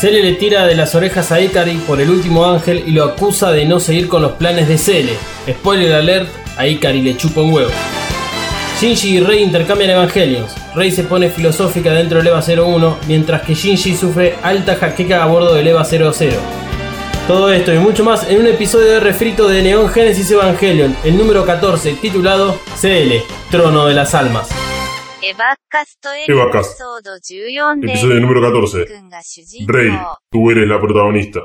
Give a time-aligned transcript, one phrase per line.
[0.00, 3.52] Cele le tira de las orejas a Ikari por el último ángel y lo acusa
[3.52, 5.16] de no seguir con los planes de Cele.
[5.48, 7.70] Spoiler alert, a Ikari le chupa un huevo.
[8.80, 10.52] Shinji y Rei intercambian evangelios.
[10.74, 15.26] Rei se pone filosófica dentro del EVA 01, mientras que Shinji sufre alta jaqueca a
[15.26, 16.36] bordo del EVA 00.
[17.28, 21.16] Todo esto y mucho más en un episodio de refrito de Neon Genesis Evangelion, el
[21.16, 23.22] número 14, titulado CL,
[23.52, 24.48] Trono de las Almas.
[26.26, 26.80] Evacast
[27.82, 28.86] Episodio número 14.
[29.66, 29.90] Rey,
[30.30, 31.40] tú eres la protagonista.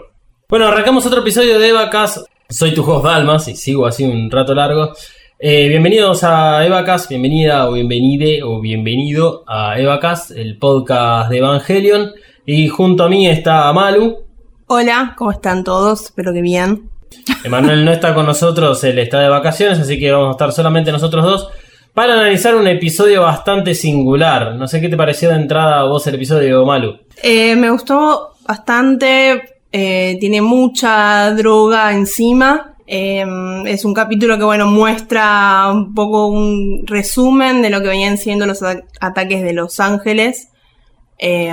[0.47, 2.23] Bueno, arrancamos otro episodio de Evacas.
[2.47, 4.93] Soy tu host Dalmas y sigo así un rato largo.
[5.39, 12.11] Eh, bienvenidos a Evacas, bienvenida o bienvenide o bienvenido a Evacas, el podcast de Evangelion.
[12.45, 14.28] Y junto a mí está Malu.
[14.67, 16.03] Hola, ¿cómo están todos?
[16.03, 16.91] Espero que bien.
[17.44, 20.91] Emanuel no está con nosotros, él está de vacaciones, así que vamos a estar solamente
[20.91, 21.50] nosotros dos
[21.98, 24.53] para analizar un episodio bastante singular.
[24.53, 26.95] No sé qué te pareció de entrada a vos el episodio, Malu.
[27.23, 32.75] Eh, me gustó bastante, eh, tiene mucha droga encima.
[32.86, 33.25] Eh,
[33.66, 38.45] es un capítulo que, bueno, muestra un poco un resumen de lo que venían siendo
[38.45, 40.50] los ata- ataques de Los Ángeles.
[41.18, 41.52] Eh,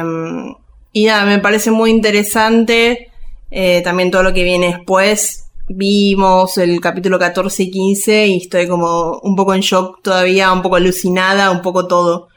[0.92, 3.09] y nada, me parece muy interesante
[3.50, 5.44] eh, también todo lo que viene después.
[5.66, 10.60] Vimos el capítulo 14 y 15 y estoy como un poco en shock todavía, un
[10.62, 12.28] poco alucinada, un poco todo.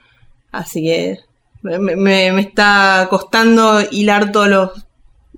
[0.52, 1.18] Así que
[1.62, 4.70] me, me- me está costando hilar todos los,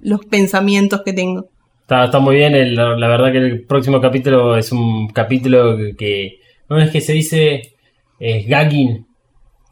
[0.02, 1.48] los pensamientos que tengo.
[1.82, 5.96] Está, está muy bien, el- la, verdad que el próximo capítulo es un capítulo que,
[5.96, 7.74] que- no es que se dice
[8.20, 9.08] es gagging,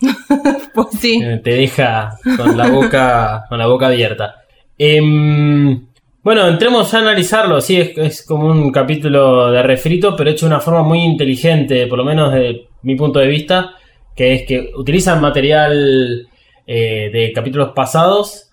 [0.74, 1.22] Pues sí.
[1.24, 4.36] eh, te deja con la boca con la boca abierta.
[4.78, 5.86] Em,
[6.28, 10.60] bueno, entremos a analizarlo, sí, es, como un capítulo de refrito, pero hecho de una
[10.60, 13.76] forma muy inteligente, por lo menos desde mi punto de vista,
[14.14, 16.28] que es que utilizan material
[16.66, 18.50] eh, de capítulos pasados,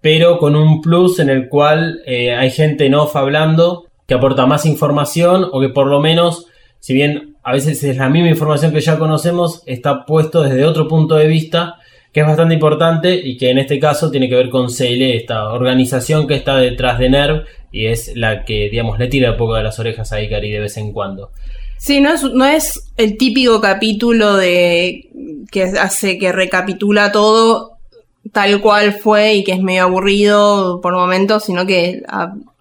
[0.00, 4.46] pero con un plus en el cual eh, hay gente en off hablando que aporta
[4.46, 6.46] más información o que por lo menos,
[6.78, 10.88] si bien a veces es la misma información que ya conocemos, está puesto desde otro
[10.88, 11.79] punto de vista
[12.12, 15.50] que es bastante importante y que en este caso tiene que ver con CL, esta
[15.52, 19.54] organización que está detrás de NERV y es la que, digamos, le tira un poco
[19.54, 21.30] de las orejas a Ikari de vez en cuando.
[21.78, 25.08] Sí, no es, no es el típico capítulo de
[25.50, 27.78] que hace que recapitula todo
[28.32, 32.02] tal cual fue y que es medio aburrido por momentos, sino que,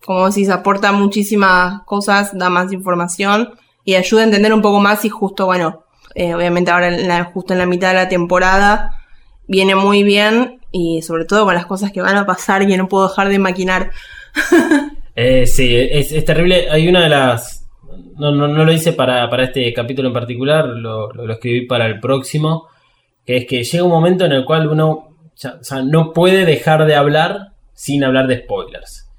[0.05, 3.49] como decís, aporta muchísimas cosas, da más información
[3.83, 5.83] y ayuda a entender un poco más y justo, bueno,
[6.15, 8.95] eh, obviamente ahora en la- justo en la mitad de la temporada
[9.49, 12.87] viene muy bien y sobre todo con las cosas que van a pasar que no
[12.87, 13.91] puedo dejar de maquinar.
[15.21, 16.69] Eh, sí, es, terrible.
[16.71, 17.67] Hay una de las.
[18.15, 21.99] No, no, no lo hice para, para este capítulo en particular, lo, escribí para el
[21.99, 22.67] próximo.
[23.25, 25.17] Que es que llega un momento en el cual uno
[25.83, 29.09] no puede dejar de hablar sin hablar de spoilers.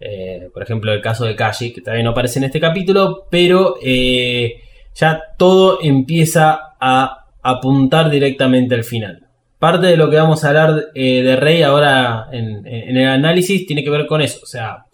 [0.00, 3.76] Eh, por ejemplo, el caso de Kaji, que todavía no aparece en este capítulo, pero
[3.82, 4.62] eh,
[4.94, 9.25] ya todo empieza a apuntar directamente al final.
[9.58, 13.66] Parte de lo que vamos a hablar eh, de Rey ahora en, en el análisis
[13.66, 14.40] tiene que ver con eso.
[14.42, 14.84] O sea,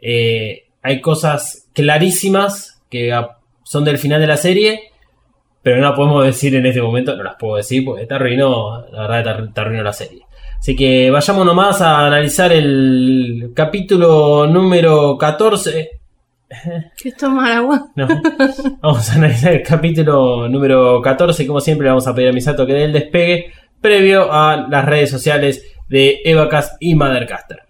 [0.00, 3.12] eh, hay cosas clarísimas que
[3.64, 4.80] son del final de la serie,
[5.62, 8.86] pero no las podemos decir en este momento, no las puedo decir porque te arruinó,
[8.90, 10.22] la verdad te arru- te arruinó la serie.
[10.58, 15.90] Así que vayamos nomás a analizar el capítulo número 14.
[17.00, 17.88] ¿Qué tomar agua?
[17.94, 18.08] No.
[18.80, 21.46] Vamos a analizar el capítulo número 14.
[21.46, 24.84] Como siempre, le vamos a pedir a Misato que dé el despegue previo a las
[24.84, 27.68] redes sociales de Evacast y Mothercaster.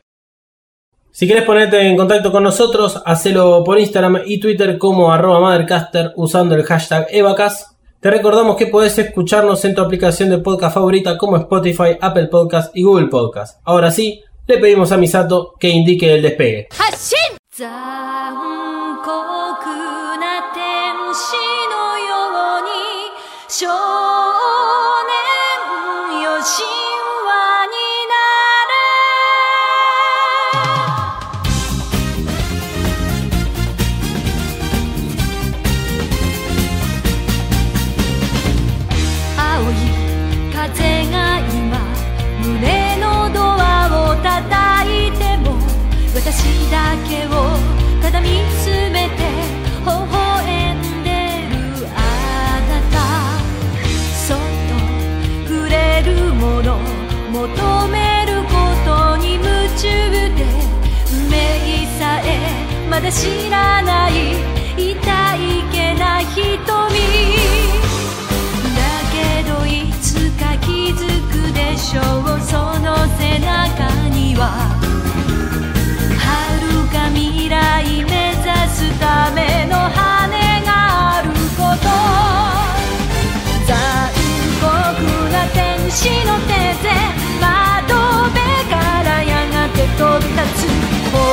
[1.10, 6.12] Si quieres ponerte en contacto con nosotros, hacelo por Instagram y Twitter como arroba Mothercaster
[6.16, 7.72] usando el hashtag Evacast.
[8.00, 12.76] Te recordamos que podés escucharnos en tu aplicación de podcast favorita como Spotify, Apple Podcast
[12.76, 13.60] y Google Podcast.
[13.64, 16.68] Ahora sí, le pedimos a Misato que indique el despegue.
[63.10, 64.12] 知らない
[64.76, 64.92] 痛い
[65.72, 66.44] けな瞳
[68.76, 72.04] だけどいつか気づくでしょう
[72.42, 74.76] その背中には
[76.18, 81.88] 遥か未来目指すための羽があること
[83.64, 84.12] 残
[84.60, 84.68] 酷
[85.32, 86.52] な天使の手
[86.84, 86.92] で
[87.40, 87.94] 窓
[88.28, 88.36] 辺
[88.68, 90.77] からやがて飛び立つ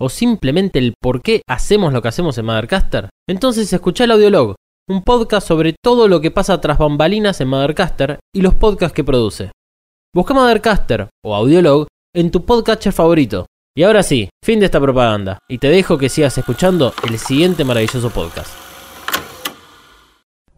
[0.00, 3.10] O simplemente el por qué hacemos lo que hacemos en Mothercaster?
[3.28, 4.54] Entonces escucha el Audiolog,
[4.88, 9.04] un podcast sobre todo lo que pasa tras bambalinas en Mothercaster y los podcasts que
[9.04, 9.50] produce.
[10.14, 13.46] Busca Mothercaster o Audiolog en tu podcatcher favorito.
[13.76, 17.64] Y ahora sí, fin de esta propaganda, y te dejo que sigas escuchando el siguiente
[17.64, 18.59] maravilloso podcast.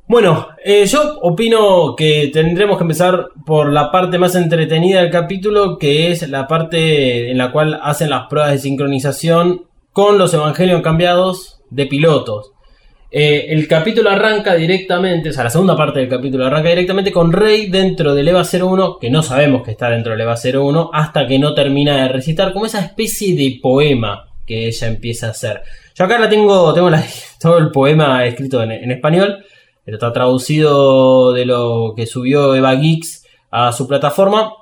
[0.09, 5.79] Bueno, eh, yo opino que tendremos que empezar por la parte más entretenida del capítulo,
[5.79, 9.63] que es la parte en la cual hacen las pruebas de sincronización
[9.93, 12.53] con los evangelios cambiados de pilotos.
[13.11, 17.31] Eh, el capítulo arranca directamente, o sea, la segunda parte del capítulo arranca directamente con
[17.31, 21.27] Rey dentro del EVA 01, que no sabemos que está dentro del EVA 01, hasta
[21.27, 25.63] que no termina de recitar, como esa especie de poema que ella empieza a hacer.
[25.95, 26.91] Yo acá la tengo, tengo
[27.41, 29.45] todo el poema escrito en español,
[29.85, 34.53] pero está traducido de lo que subió Eva Geeks a su plataforma.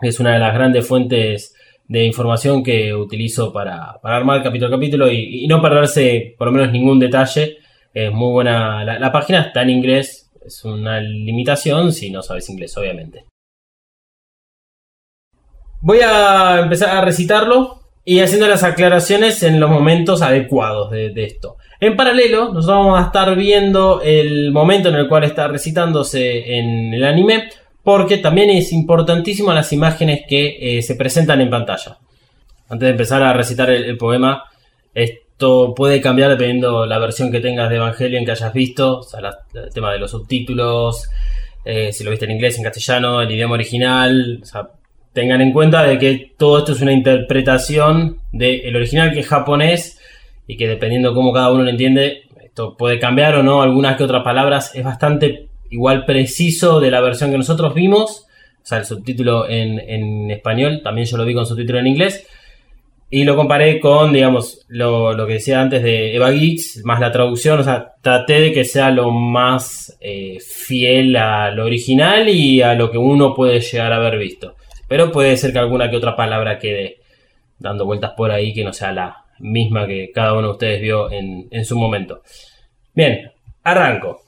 [0.00, 1.54] Es una de las grandes fuentes
[1.86, 6.52] de información que utilizo para, armar capítulo a capítulo y, y no perderse por lo
[6.52, 7.58] menos ningún detalle.
[7.92, 8.84] Es muy buena.
[8.84, 10.30] La página está en inglés.
[10.44, 13.24] Es una limitación si no sabes inglés, obviamente.
[15.80, 21.56] Voy a empezar a recitarlo y haciendo las aclaraciones en los momentos adecuados de, esto.
[21.80, 26.92] En paralelo, nosotros vamos a estar viendo el momento en el cual está recitándose en
[26.92, 27.48] el anime,
[27.82, 31.98] porque también es importantísimo las imágenes que eh, se presentan en pantalla.
[32.68, 34.44] Antes de empezar a recitar el, poema,
[34.94, 39.20] esto puede cambiar dependiendo la versión que tengas de Evangelion que hayas visto, o sea,
[39.54, 41.08] el tema de los subtítulos,
[41.64, 44.68] eh, si lo viste en inglés, en castellano, el idioma original, o sea,
[45.14, 49.98] tengan en cuenta de que todo esto es una interpretación del original que es japonés
[50.46, 53.62] y que dependiendo cómo cada uno lo entiende, esto puede cambiar o no.
[53.62, 58.26] Algunas que otras palabras, es bastante igual preciso de la versión que nosotros vimos,
[58.62, 62.26] o sea, el subtítulo en, en español, también yo lo vi con subtítulo en inglés,
[63.10, 67.12] y lo comparé con, digamos, lo, lo que decía antes de Eva Geeks, más la
[67.12, 72.60] traducción, o sea, traté de que sea lo más eh, fiel a lo original y
[72.60, 74.56] a lo que uno puede llegar a haber visto.
[74.88, 76.98] Pero puede ser que alguna que otra palabra quede
[77.58, 81.10] dando vueltas por ahí que no sea la misma que cada uno de ustedes vio
[81.10, 82.22] en, en su momento.
[82.94, 83.32] Bien,
[83.62, 84.22] arranco.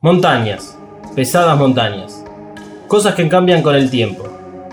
[0.00, 0.78] Montañas,
[1.14, 2.24] pesadas montañas.
[2.88, 4.26] Cosas que cambian con el tiempo.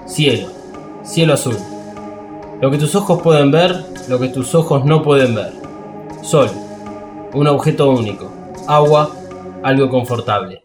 [0.08, 0.48] Cielo,
[1.04, 1.58] cielo azul.
[2.62, 3.76] Lo que tus ojos pueden ver,
[4.10, 5.52] lo que tus ojos no pueden ver.
[6.24, 6.50] Sol,
[7.34, 8.34] un objeto único.
[8.68, 9.12] Agua,
[9.62, 10.64] algo confortable.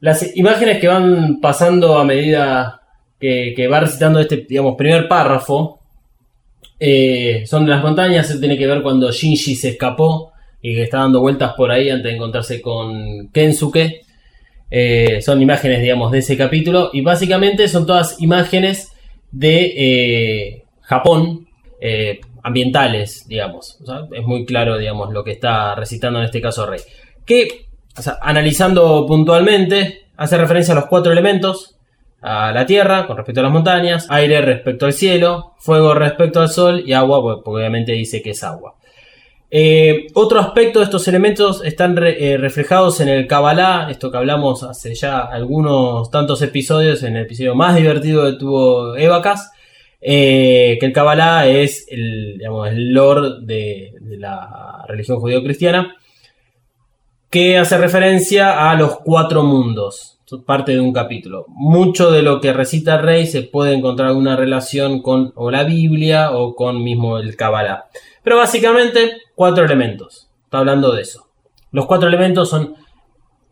[0.00, 2.79] Las imágenes que van pasando a medida
[3.20, 5.80] que, va recitando este, digamos, primer párrafo,
[6.78, 10.84] eh, son de las montañas, eso tiene que ver cuando Shinji se escapó y que
[10.84, 14.00] está dando vueltas por ahí antes de encontrarse con Kensuke.
[14.70, 18.92] Eh, son imágenes, digamos, de ese capítulo y básicamente son todas imágenes
[19.30, 21.46] de eh, Japón,
[22.42, 23.78] ambientales, digamos.
[24.12, 26.80] Es muy claro, digamos, lo que está recitando en este caso Rey.
[27.26, 27.66] Que,
[28.20, 31.79] analizando puntualmente, hace referencia a los cuatro elementos,
[32.22, 36.48] a la tierra con respecto a las montañas, aire respecto al cielo, fuego respecto al
[36.48, 38.74] sol y agua, pues, porque obviamente dice que es agua.
[39.52, 44.62] Eh, otro aspecto de estos elementos están eh, reflejados en el Kabbalah, esto que hablamos
[44.62, 49.50] hace ya algunos tantos episodios, en el episodio más divertido que tuvo Evacas,
[50.00, 55.96] eh, que el Kabbalah es el, digamos, el lore de, la religión judío-cristiana,
[57.28, 61.44] que hace referencia a los cuatro mundos, parte de un capítulo.
[61.48, 66.30] Mucho de lo que recita rey se puede encontrar alguna relación con o la Biblia
[66.32, 67.86] o con mismo el Kabbalah.
[68.22, 70.28] Pero básicamente cuatro elementos.
[70.44, 71.26] Está hablando de eso.
[71.72, 72.74] Los cuatro elementos son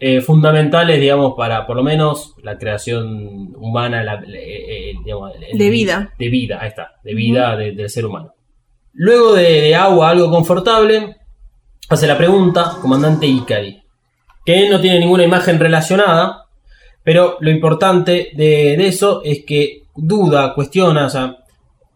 [0.01, 5.59] eh, fundamentales, digamos, para por lo menos la creación humana, la- eh, eh, digamos, el-
[5.59, 6.13] De vida.
[6.19, 8.33] De vida, ahí está, de vida de- del ser humano.
[8.93, 11.17] Luego de, de agua, algo confortable,
[11.89, 13.83] hace la pregunta, comandante Ikari,
[14.47, 16.45] que no tiene ninguna imagen relacionada,
[17.09, 21.39] pero lo importante de, eso es que duda, cuestiona, o sea,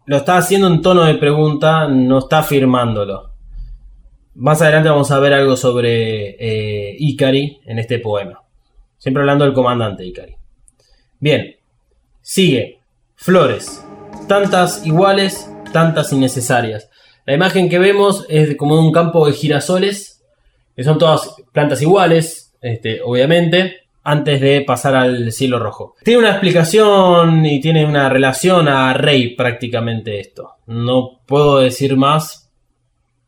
[0.07, 3.29] lo está haciendo en tono de pregunta, no está afirmándolo.
[4.33, 8.41] Más adelante vamos a ver algo sobre eh, Ikari en este poema.
[8.97, 10.33] Siempre hablando del comandante Ikari.
[11.19, 11.57] Bien,
[12.19, 12.79] sigue.
[13.13, 13.85] Flores.
[14.27, 16.89] Tantas iguales, tantas innecesarias.
[17.27, 20.23] La imagen que vemos es como de un campo de girasoles,
[20.75, 25.95] que son todas plantas iguales, este, obviamente, antes de pasar al cielo rojo.
[26.03, 30.55] Tiene una explicación y tiene una relación a Rey prácticamente esto.
[30.67, 32.51] No puedo decir más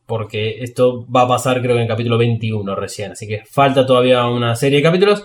[0.05, 4.27] porque esto va a pasar creo que en capítulo 21 recién, así que falta todavía
[4.27, 5.23] una serie de capítulos,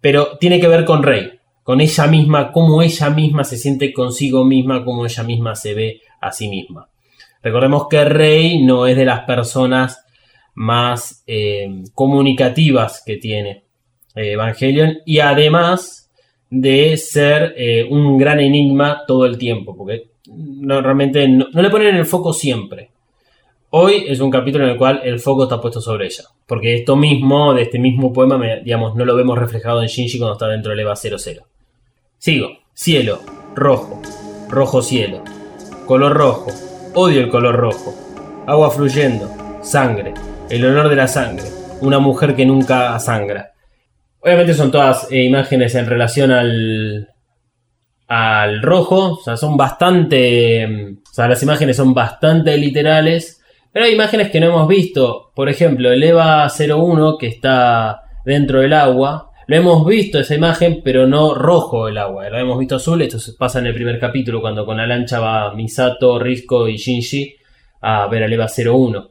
[0.00, 4.44] pero tiene que ver con Rey, con ella misma, cómo ella misma se siente consigo
[4.44, 6.88] misma, cómo ella misma se ve a sí misma.
[7.42, 10.04] Recordemos que Rey no es de las personas
[10.54, 13.63] más eh, comunicativas que tiene
[14.14, 16.10] Evangelion y además
[16.50, 21.96] de ser eh, un gran enigma todo el tiempo, porque no, realmente no, le ponen
[21.96, 22.90] el foco siempre.
[23.70, 26.24] Hoy es un capítulo en el cual el foco está puesto sobre ella.
[26.46, 30.34] Porque esto mismo, de este mismo poema, digamos, no lo vemos reflejado en Shinji cuando
[30.34, 31.18] está dentro del EVA 00.
[32.18, 32.50] Sigo.
[32.72, 33.20] Cielo.
[33.56, 34.00] Rojo.
[34.48, 35.22] Rojo cielo.
[35.86, 36.52] Color rojo.
[36.94, 37.94] Odio el color rojo.
[38.46, 39.28] Agua fluyendo.
[39.62, 40.14] Sangre.
[40.50, 41.46] El olor de la sangre.
[41.80, 43.53] Una mujer que nunca sangra.
[44.24, 47.08] Obviamente son todas eh, imágenes en relación al,
[48.08, 49.12] al rojo.
[49.12, 50.66] O sea, son bastante.
[50.66, 53.42] mm, O sea, las imágenes son bastante literales.
[53.70, 55.30] Pero hay imágenes que no hemos visto.
[55.34, 59.30] Por ejemplo, el EVA 01 que está dentro del agua.
[59.46, 62.30] Lo hemos visto esa imagen, pero no rojo el agua.
[62.30, 63.02] Lo hemos visto azul.
[63.02, 67.34] Esto pasa en el primer capítulo cuando con la lancha va Misato, Risco y Shinji
[67.82, 69.10] a ver al EVA 01.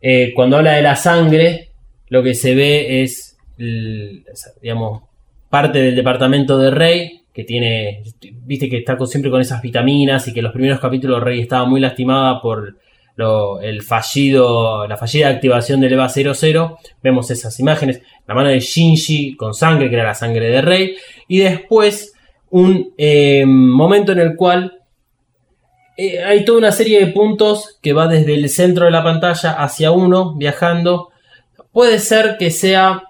[0.00, 1.72] Eh, cuando habla de la sangre,
[2.08, 5.02] lo que se ve es, digamos,
[5.50, 8.02] parte del departamento de Rey, que tiene,
[8.44, 11.80] viste que está siempre con esas vitaminas y que los primeros capítulos Rey estaba muy
[11.80, 12.76] lastimada por
[13.16, 16.78] lo- el fallido, la fallida activación del EVA 00.
[17.02, 20.96] Vemos esas imágenes, la mano de Shinji con sangre, que era la sangre de Rey,
[21.28, 22.12] y después
[22.50, 24.78] un eh, momento en el cual
[25.96, 29.52] eh, hay toda una serie de puntos que va desde el centro de la pantalla
[29.52, 31.10] hacia uno, viajando.
[31.70, 33.02] Puede ser que sea,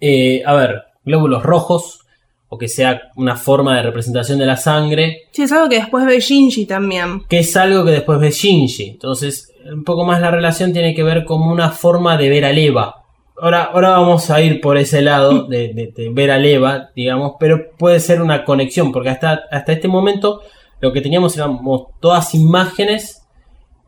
[0.00, 2.00] eh, a ver, glóbulos rojos,
[2.48, 6.06] o que sea una forma de representación de la sangre, Sí, es algo que después
[6.06, 7.22] ve Shinji también.
[7.28, 8.84] que es algo que después ve Shinji.
[8.90, 12.52] Entonces, un poco más la relación tiene que ver como una forma de ver a
[12.52, 13.02] Eva.
[13.38, 17.32] Ahora, ahora vamos a ir por ese lado de, de- de ver a Eva, digamos,
[17.40, 20.40] pero puede ser una conexión, porque hasta, hasta este momento
[20.80, 21.58] lo que teníamos eran
[22.00, 23.22] todas imágenes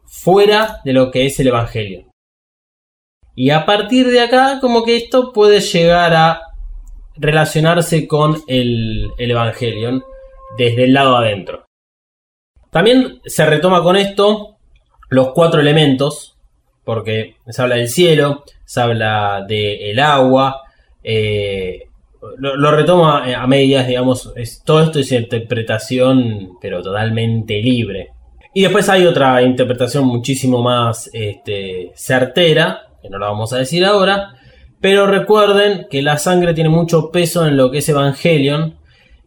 [0.05, 2.07] fuera de lo que es el Evangelio.
[3.41, 6.41] Y a partir de acá, como que esto puede llegar a
[7.15, 10.03] relacionarse con el, el Evangelion
[10.59, 11.65] desde el lado adentro.
[12.73, 14.57] También se retoma con esto
[15.09, 16.37] los cuatro elementos,
[16.83, 20.63] porque se habla del cielo, se habla del agua,
[21.05, 21.85] eh,
[22.39, 28.09] lo, lo retoma a medias, digamos, es, todo esto es interpretación, pero totalmente libre.
[28.53, 33.85] Y después hay otra interpretación muchísimo más este, certera, que no la vamos a decir
[33.85, 34.35] ahora,
[34.81, 38.79] pero recuerden que la sangre tiene mucho peso en lo que es Evangelion.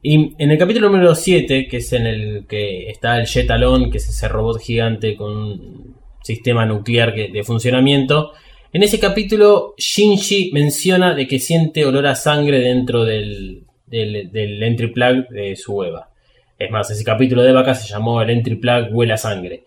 [0.02, 3.98] Y en el capítulo número 7, que es en el que está el Jetalon, que
[3.98, 8.32] es ese robot gigante con un sistema nuclear de funcionamiento,
[8.74, 14.64] en ese capítulo Shinji menciona de que siente olor a sangre dentro del, del, del
[14.64, 16.10] entry plug de su Eva.
[16.58, 19.66] Es más, ese capítulo de vaca se llamó el entry plug huele a sangre.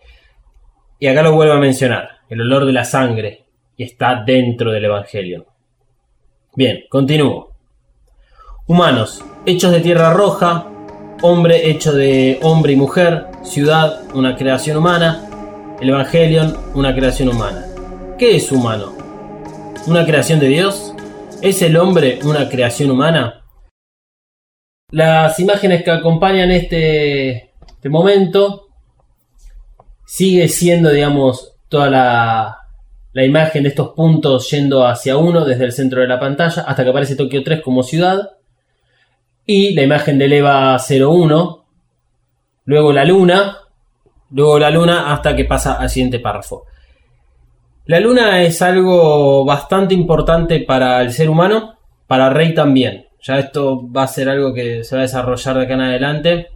[0.99, 3.44] Y acá lo vuelvo a mencionar, el olor de la sangre,
[3.77, 5.45] y está dentro del Evangelion.
[6.55, 7.51] Bien, continúo.
[8.67, 10.67] Humanos, hechos de tierra roja,
[11.21, 17.65] hombre hecho de hombre y mujer, ciudad, una creación humana, el Evangelion, una creación humana.
[18.17, 18.95] ¿Qué es humano?
[19.87, 20.93] ¿Una creación de Dios?
[21.41, 23.45] ¿Es el hombre una creación humana?
[24.91, 28.67] Las imágenes que acompañan este, este momento
[30.05, 32.64] sigue siendo, digamos, toda la,
[33.15, 36.83] la imagen de estos puntos yendo hacia uno desde el centro de la pantalla hasta
[36.83, 38.31] que aparece Tokio 3 como ciudad.
[39.45, 41.65] Y la imagen del EVA 01.
[42.65, 43.57] Luego la luna.
[44.31, 46.65] Luego la luna hasta que pasa al siguiente párrafo.
[47.85, 53.07] La luna es algo bastante importante para el ser humano, para Rey también.
[53.21, 56.47] Ya esto va a ser algo que se va a desarrollar de acá en adelante.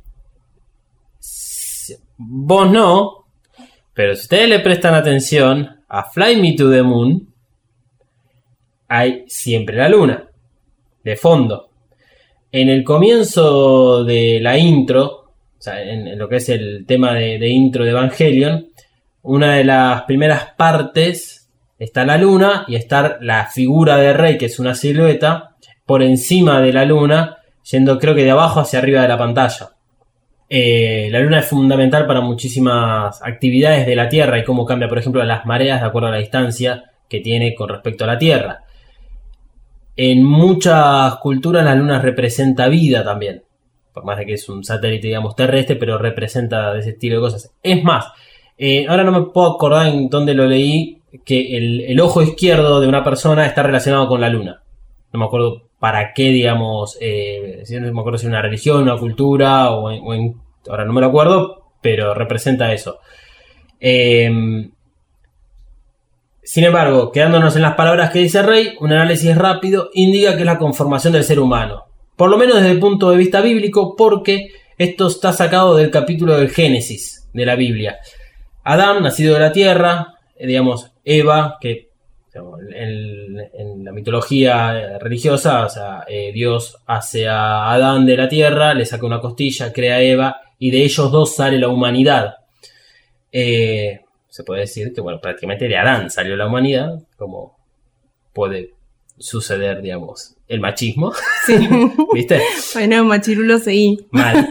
[2.18, 3.28] Vos no,
[3.94, 7.28] pero si ustedes le prestan atención a Fly Me to the Moon,
[8.88, 10.30] hay siempre la luna,
[11.04, 11.70] de fondo.
[12.52, 15.20] En el comienzo de la intro
[15.60, 18.70] o sea, en, lo que es el tema de, de intro de Evangelion,
[19.24, 24.46] una de las primeras partes está la luna y está la figura de Rey, que
[24.46, 29.02] es una silueta, por encima de la luna, yendo creo que de abajo hacia arriba
[29.02, 29.72] de la pantalla.
[30.52, 34.98] Eh, la luna es fundamental para muchísimas actividades de la Tierra y cómo cambia, por
[34.98, 38.64] ejemplo, las mareas de acuerdo a la distancia que tiene con respecto a la Tierra.
[39.96, 43.44] En muchas culturas la luna representa vida también.
[43.94, 47.52] Por más de que es un satélite, digamos, terrestre, pero representa ese estilo de cosas.
[47.62, 48.08] Es más,
[48.58, 52.80] eh, ahora no me puedo acordar en dónde lo leí, que el, el ojo izquierdo
[52.80, 54.62] de una persona está relacionado con la luna.
[55.12, 59.72] No me acuerdo para qué, digamos, eh, no me acuerdo si una religión, una cultura,
[59.72, 60.36] o en,
[60.70, 63.00] ahora no me lo acuerdo, pero representa eso.
[63.80, 64.30] Eh,
[66.50, 70.46] sin embargo, quedándonos en las palabras que dice Rey, un análisis rápido indica que es
[70.48, 71.86] la conformación del ser humano.
[72.16, 74.48] Por lo menos desde el punto de vista bíblico, porque
[74.80, 78.00] esto está sacado del capítulo del Génesis de la Biblia.
[78.64, 81.89] Adán, nacido de la tierra, eh, digamos, Eva, que
[82.34, 88.30] en, en la mitología eh, religiosa, o sea, eh, Dios hace a Adán de la
[88.30, 92.36] tierra, le saca una costilla, crea a Eva, y de ellos dos sale la humanidad.
[93.32, 97.58] Eh, se puede decir que, bueno, prácticamente de Adán salió la humanidad, como
[98.34, 98.74] puede
[99.18, 101.12] suceder, digamos, el machismo,
[101.46, 101.56] Sí.
[102.14, 102.42] ¿viste?
[102.74, 104.06] bueno, machirulo seguí.
[104.12, 104.50] Mal.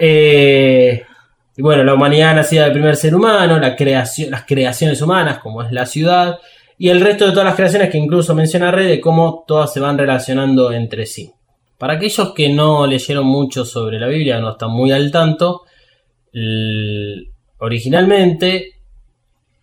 [0.00, 1.04] Eh,
[1.56, 5.62] y bueno, la humanidad nacida del primer ser humano, la creación, las creaciones humanas, como
[5.62, 6.38] es la ciudad,
[6.78, 9.80] y el resto de todas las creaciones que incluso menciona Rey, de cómo todas se
[9.80, 11.30] van relacionando entre sí.
[11.78, 15.62] Para aquellos que no leyeron mucho sobre la Biblia, no están muy al tanto,
[17.58, 18.72] originalmente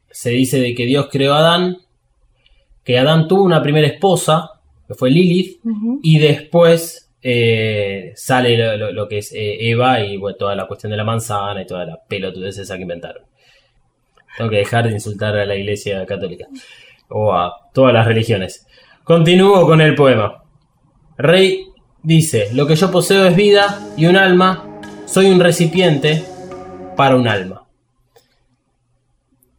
[0.10, 1.77] se dice de que Dios creó a Adán,
[2.83, 4.50] que Adán tuvo una primera esposa,
[4.88, 5.59] que fue Lilith,
[6.03, 10.68] y después eh, sale lo, lo- lo que es eh, Eva y bueno, toda la
[10.68, 13.24] cuestión de la manzana y toda la pelotudez esa que inventaron.
[14.38, 16.48] Tengo que dejar de insultar a la iglesia católica
[17.14, 18.68] o a todas las religiones.
[19.04, 20.44] Continúo con el poema.
[21.18, 21.68] Rey
[22.02, 26.24] dice, lo que yo poseo es vida y un alma, soy un recipiente
[26.98, 27.66] para un alma.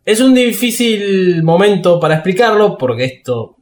[0.04, 3.56] Es un difícil momento para explicarlo porque esto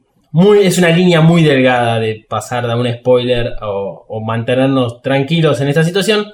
[0.61, 5.67] es una línea muy delgada de pasar de un spoiler o, o mantenernos tranquilos en
[5.67, 6.25] esta situación.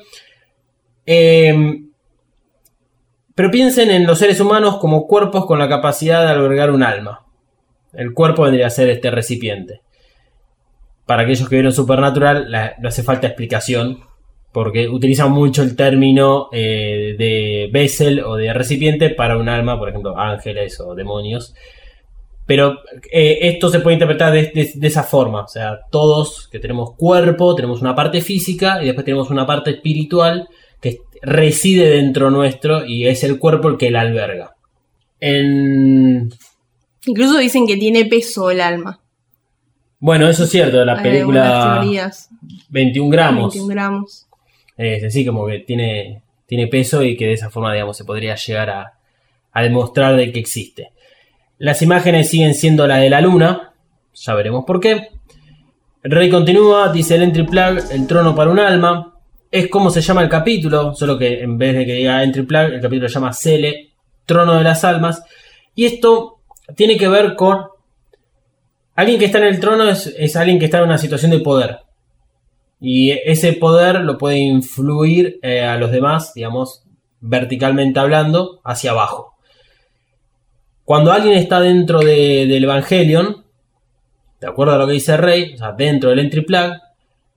[1.06, 1.54] Eh,
[3.40, 7.26] pero piensen en los seres humanos como cuerpos con la capacidad de albergar un alma.
[7.94, 9.82] El cuerpo vendría a ser este recipiente.
[11.06, 14.02] Para aquellos que vieron Supernatural, la- no hace falta explicación,
[14.52, 19.90] porque utilizan mucho el término eh, de vessel o de recipiente para un alma, por
[19.90, 21.54] ejemplo, ángeles o demonios.
[22.46, 22.80] Pero
[23.12, 25.44] eh, esto se puede interpretar de, de- de esa forma.
[25.44, 29.72] O sea, todos que tenemos cuerpo, tenemos una parte física y después tenemos una parte
[29.72, 30.48] espiritual
[30.82, 34.56] que reside dentro nuestro y es el cuerpo el que la alberga.
[35.20, 36.30] En...
[37.10, 39.00] Incluso dicen que tiene peso el alma.
[40.00, 42.30] Bueno, eso es cierto, la Hay película algunas teorías.
[42.70, 43.54] 21 gramos.
[43.56, 44.28] 21 gramos.
[44.78, 48.36] Es así como que tiene, tiene peso y que de esa forma, digamos, se podría
[48.36, 48.94] llegar a,
[49.52, 50.92] a demostrar de que existe.
[51.58, 53.74] Las imágenes siguen siendo la de la luna,
[54.14, 55.10] ya veremos por qué.
[56.04, 59.16] El rey continúa, dice el entry plug, el trono para un alma.
[59.50, 62.74] Es como se llama el capítulo, solo que en vez de que diga entry plug,
[62.74, 63.94] el capítulo se llama Cele,
[64.28, 65.24] trono de las almas.
[65.74, 66.39] Y esto
[66.76, 67.66] tiene que ver con...
[68.96, 71.40] Alguien que está en el trono es, es alguien que está en una situación de
[71.40, 71.80] poder.
[72.82, 76.84] Y ese poder lo puede influir eh, a los demás, digamos,
[77.22, 79.36] verticalmente hablando, hacia abajo.
[80.84, 83.46] Cuando alguien está dentro de- del Evangelion,
[84.42, 86.74] de acuerdo a lo que dice Rey, o sea, dentro del entry plug,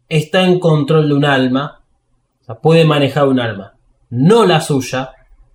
[0.09, 1.81] está en control de un alma,
[2.40, 3.75] o sea, puede manejar un alma.
[4.11, 5.11] No la suya,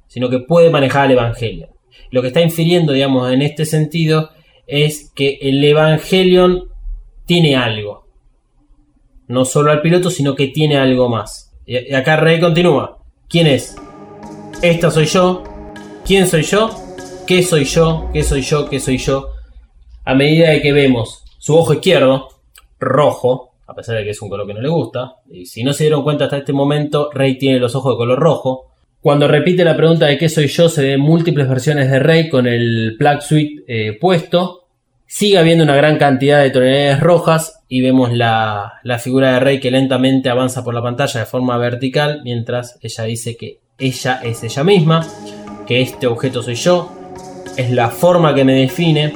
[0.08, 1.70] sino que puede manejar el Evangelion.
[2.12, 4.32] Lo que está infiriendo, digamos, en este sentido,
[4.66, 6.66] es que el Evangelion
[7.26, 8.08] tiene algo
[9.28, 11.54] no solo al piloto, sino que tiene algo más.
[11.66, 13.00] Y acá Rey continúa.
[13.28, 13.76] ¿Quién es?
[14.62, 15.44] Esta soy yo.
[16.06, 16.70] ¿Quién soy yo?
[17.28, 18.10] ¿Qué soy yo?
[18.14, 18.70] ¿Qué soy yo?
[18.70, 19.30] ¿Qué soy yo?
[20.06, 22.30] A medida de que vemos su ojo izquierdo,
[22.80, 25.74] rojo, a pesar de que es un color que no le gusta, y si no
[25.74, 28.72] se dieron cuenta hasta este momento, Rey tiene los ojos de color rojo.
[29.02, 32.48] Cuando repite la pregunta de qué soy yo, se ven múltiples versiones de Rey con
[32.48, 34.66] el plug suite eh, puesto.
[35.06, 39.60] Sigue habiendo una gran cantidad de tonalidades rojas y vemos la, la figura de Rey
[39.60, 44.44] que lentamente avanza por la pantalla de forma vertical mientras ella dice que ella es
[44.44, 45.08] ella misma,
[45.66, 46.92] que este objeto soy yo,
[47.56, 49.14] es la forma que me define,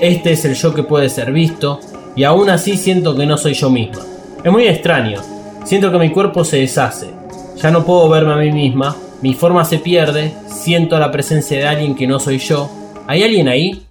[0.00, 1.80] este es el yo que puede ser visto
[2.14, 4.02] y aún así siento que no soy yo misma.
[4.44, 5.20] Es muy extraño,
[5.64, 7.08] siento que mi cuerpo se deshace,
[7.56, 8.96] Ya no puedo verme a mí misma.
[9.22, 10.32] Mi forma se pierde.
[10.48, 12.68] Siento la presencia de alguien que no soy yo.
[13.06, 13.86] ¿Hay alguien ahí?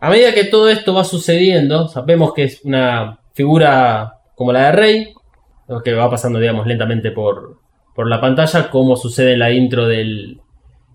[0.00, 4.72] A medida que todo esto va sucediendo, sabemos que es una figura como la de
[4.72, 5.14] Rey,
[5.68, 7.60] lo que va pasando, digamos, lentamente por,
[7.94, 10.40] por la pantalla, como sucede en la intro del,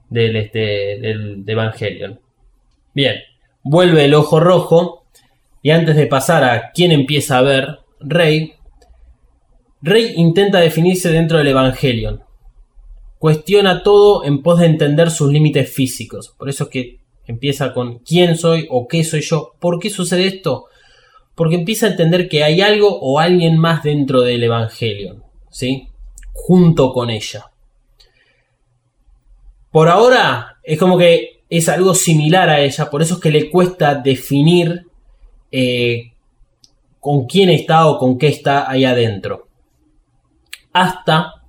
[0.09, 2.19] del, este, del de Evangelion.
[2.93, 3.15] Bien,
[3.63, 5.05] vuelve el ojo rojo,
[5.63, 8.53] y antes de pasar a quién empieza a ver, Rey,
[9.81, 12.23] Rey intenta definirse dentro del Evangelion.
[13.21, 16.33] Cuestiona todo en pos de entender sus límites físicos.
[16.35, 19.53] Por eso es que empieza con quién soy o qué soy yo.
[19.59, 20.65] ¿Por qué sucede esto?
[21.35, 25.23] Porque empieza a entender que hay algo o alguien más dentro del Evangelion.
[25.51, 25.87] ¿Sí?
[26.33, 27.51] Junto con ella.
[29.69, 32.89] Por ahora es como que es algo similar a ella.
[32.89, 34.87] Por eso es que le cuesta definir
[35.51, 36.13] eh,
[36.99, 39.47] con quién está o con qué está ahí adentro.
[40.73, 41.40] Hasta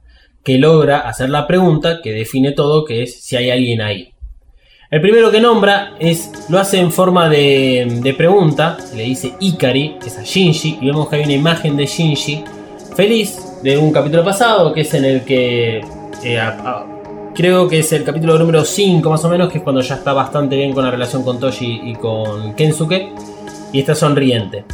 [0.44, 4.12] que logra hacer la pregunta que define todo, que es si hay alguien ahí.
[4.90, 9.96] El primero que nombra es, lo hace en forma de, de pregunta, le dice Ikari,
[10.04, 12.44] es a Shinji, y vemos que hay una imagen de Shinji
[12.94, 15.82] feliz de un capítulo pasado, que es en el que
[16.22, 16.40] eh,
[17.34, 20.12] creo que es el capítulo número 5 más o menos, que es cuando ya está
[20.12, 23.14] bastante bien con la relación con Toshi y con Kensuke,
[23.72, 24.64] y está sonriente.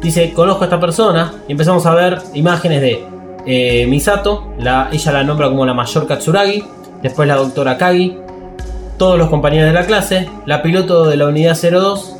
[0.00, 3.11] Dice, conozco a esta persona, y empezamos a ver imágenes de
[3.46, 6.64] eh, Misato, la, ella la nombra como la mayor Katsuragi,
[7.02, 8.18] después la doctora Kagi,
[8.98, 12.16] todos los compañeros de la clase, la piloto de la unidad 02,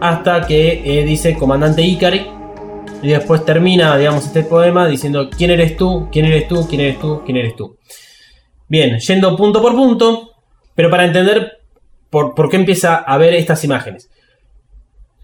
[0.00, 2.26] hasta que eh, dice comandante Ikari,
[3.02, 6.98] y después termina, digamos, este poema diciendo quién eres tú, quién eres tú, quién eres
[6.98, 7.76] tú, quién eres tú.
[8.68, 10.32] Bien, yendo punto por punto,
[10.74, 11.58] pero para entender
[12.10, 14.10] por, por qué empieza a ver estas imágenes.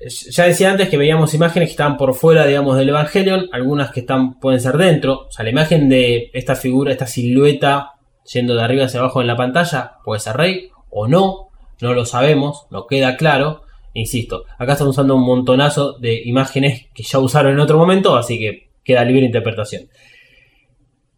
[0.08, 4.00] Ya decía antes que veíamos imágenes que estaban por fuera, digamos, del Evangelion, algunas que
[4.00, 5.26] están, pueden ser dentro.
[5.28, 7.92] O sea, la imagen de esta figura, esta silueta,
[8.32, 11.48] yendo de arriba hacia abajo en la pantalla, puede ser Rey o no,
[11.80, 13.62] no lo sabemos, no queda claro.
[13.94, 18.38] Insisto, acá están usando un montonazo de imágenes que ya usaron en otro momento, así
[18.38, 19.88] que queda libre interpretación.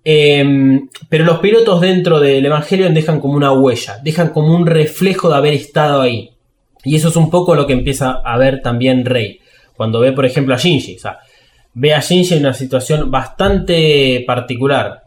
[0.02, 5.30] Em, pero los pilotos dentro del Evangelion dejan como una huella, dejan como un reflejo
[5.30, 6.33] de haber estado ahí.
[6.84, 9.40] Y eso es un poco lo que empieza a ver también Rey.
[9.76, 10.96] Cuando ve, por ejemplo, a Shinji.
[10.96, 11.18] O sea,
[11.72, 15.04] ve a Shinji en una situación bastante particular.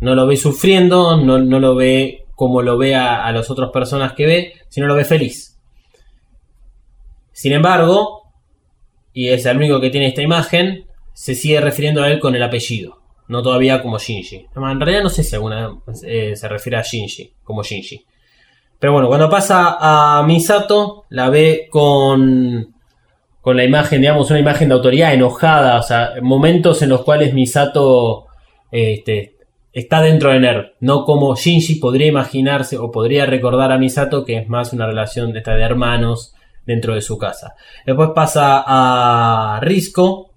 [0.00, 4.12] No lo ve sufriendo, no, lo ve como lo ve a, a las otras personas
[4.12, 5.58] que ve, sino lo ve feliz.
[7.32, 8.32] Sin embargo,
[9.12, 12.42] y es el único que tiene esta imagen, se sigue refiriendo a él con el
[12.42, 12.98] apellido.
[13.26, 14.46] No todavía como Shinji.
[14.54, 18.04] En realidad no sé si alguna eh, se refiere a Shinji como Shinji.
[18.78, 22.74] Pero bueno, cuando pasa a Misato, la ve con,
[23.40, 25.78] con la imagen, digamos, una imagen de autoridad enojada.
[25.78, 28.26] O sea, momentos en los cuales Misato
[28.70, 29.36] este,
[29.72, 30.76] está dentro de Ner.
[30.80, 35.32] No como Shinji podría imaginarse o podría recordar a Misato, que es más una relación
[35.32, 37.54] de, de hermanos dentro de su casa.
[37.84, 40.30] Después pasa a Risco,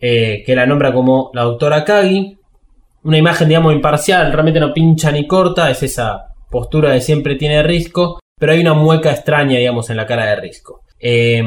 [0.00, 2.38] eh, que la nombra como la doctora Kagi.
[3.02, 7.64] Una imagen, digamos, imparcial, realmente no pincha ni corta, es esa postura de siempre tiene
[7.64, 10.82] Risco, pero hay una mueca extraña, digamos, en la cara de Risco.
[11.00, 11.42] Eh,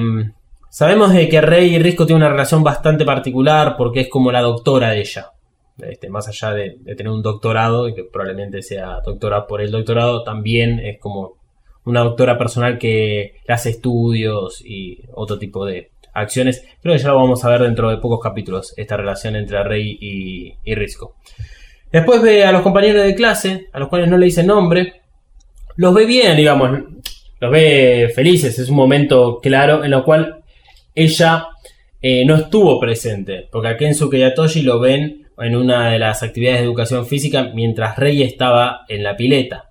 [0.69, 4.41] sabemos de que Rey y Risco tienen una relación bastante particular porque es como la
[4.41, 5.31] doctora de ella.
[5.77, 9.71] Este, más allá de, de, tener un doctorado y que probablemente sea doctora por el
[9.71, 11.37] doctorado, también es como
[11.85, 16.65] una doctora personal que hace estudios y otro tipo de acciones.
[16.81, 19.97] Creo que ya lo vamos a ver dentro de pocos capítulos, esta relación entre Rey
[20.01, 21.15] y, y Risco.
[21.91, 25.01] Después ve a los compañeros de clase, a los cuales no le dice nombre.
[25.75, 26.79] Los ve bien, digamos.
[27.39, 28.59] Los ve felices.
[28.59, 30.43] Es un momento claro en el cual
[30.93, 31.47] ella
[32.01, 33.47] eh, no estuvo presente.
[33.51, 37.51] Porque a Kensuke y a lo ven en una de las actividades de educación física
[37.53, 39.69] mientras Rey estaba en la pileta.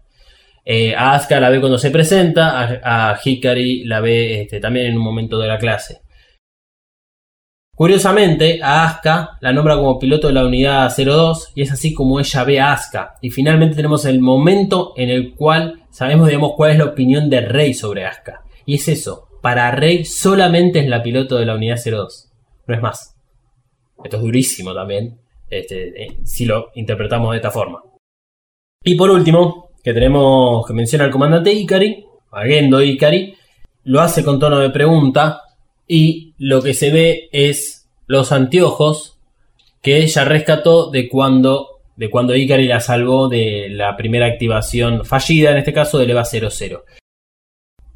[0.64, 2.80] Eh, a Asuka la ve cuando se presenta.
[2.82, 6.00] A, a Hikari la ve este, también en un momento de la clase.
[7.76, 12.18] Curiosamente, a Asuka la nombra como piloto de la unidad 02 y es así como
[12.18, 13.16] ella ve a Asuka.
[13.20, 17.42] Y finalmente tenemos el momento en el cual sabemos, digamos, cuál es la opinión de
[17.42, 18.42] Rey sobre Asuka.
[18.64, 22.32] Y es eso, para Rey solamente es la piloto de la unidad 02,
[22.66, 23.14] no es más.
[24.02, 25.18] Esto es durísimo también,
[25.50, 27.82] este, eh, si lo interpretamos de esta forma.
[28.82, 33.34] Y por último, que tenemos que mencionar al comandante Ikari, Agendo Ikari,
[33.84, 35.42] lo hace con tono de pregunta
[35.86, 39.18] y lo que se ve es los anteojos
[39.82, 45.50] que ella rescató de cuando, de cuando Ikari la salvó de la primera activación fallida,
[45.50, 46.84] en este caso del EVA 00.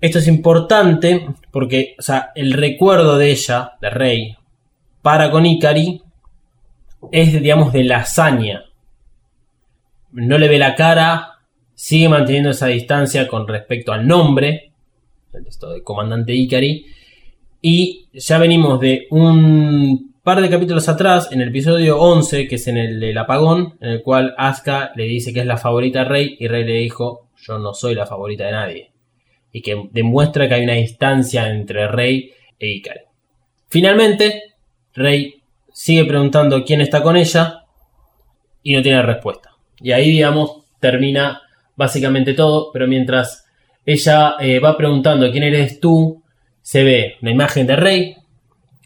[0.00, 1.96] Esto es importante porque
[2.34, 4.36] el recuerdo de ella, de Rey,
[5.02, 6.02] para con Ikari,
[7.12, 8.64] es digamos de la hazaña
[10.12, 11.38] no le ve la cara,
[11.74, 14.72] sigue manteniendo esa distancia con respecto al nombre,
[15.46, 16.86] esto de comandante Ikari,
[17.60, 22.66] y ya venimos de un par de capítulos atrás, en el episodio 11, que es
[22.68, 26.04] en el del apagón, en el cual Asuka le dice que es la favorita de
[26.06, 28.92] Rey y Rey le dijo, yo no soy la favorita de nadie.
[29.52, 33.00] Y que demuestra que hay una distancia entre Rey e Ikari.
[33.68, 34.54] Finalmente,
[34.94, 35.42] Rey
[35.72, 37.64] sigue preguntando quién está con ella
[38.62, 39.50] y no tiene respuesta.
[39.80, 41.40] Y ahí, digamos, termina
[41.76, 43.46] básicamente todo, pero mientras
[43.86, 46.19] ella eh, va preguntando quién eres tú,
[46.70, 48.16] se ve la imagen de Rey,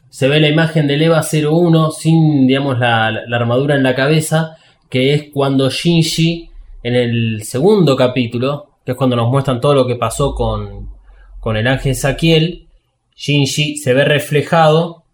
[0.09, 4.57] se ve la imagen del EVA 01 sin, digamos, la, la armadura en la cabeza,
[4.89, 6.49] que es cuando Shinji,
[6.83, 10.89] en el segundo capítulo, que es cuando nos muestran todo lo que pasó con,
[11.41, 12.69] con el ángel Saquiel,
[13.17, 15.05] Shinji se ve reflejado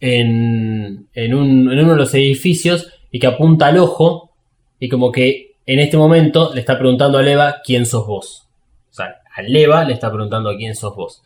[0.00, 4.30] en, en, un- en uno de los edificios y que apunta al ojo
[4.80, 8.48] y como que en este momento le está preguntando a Leva quién sos vos.
[8.90, 11.22] O sea, a Leva le está preguntando quién sos vos.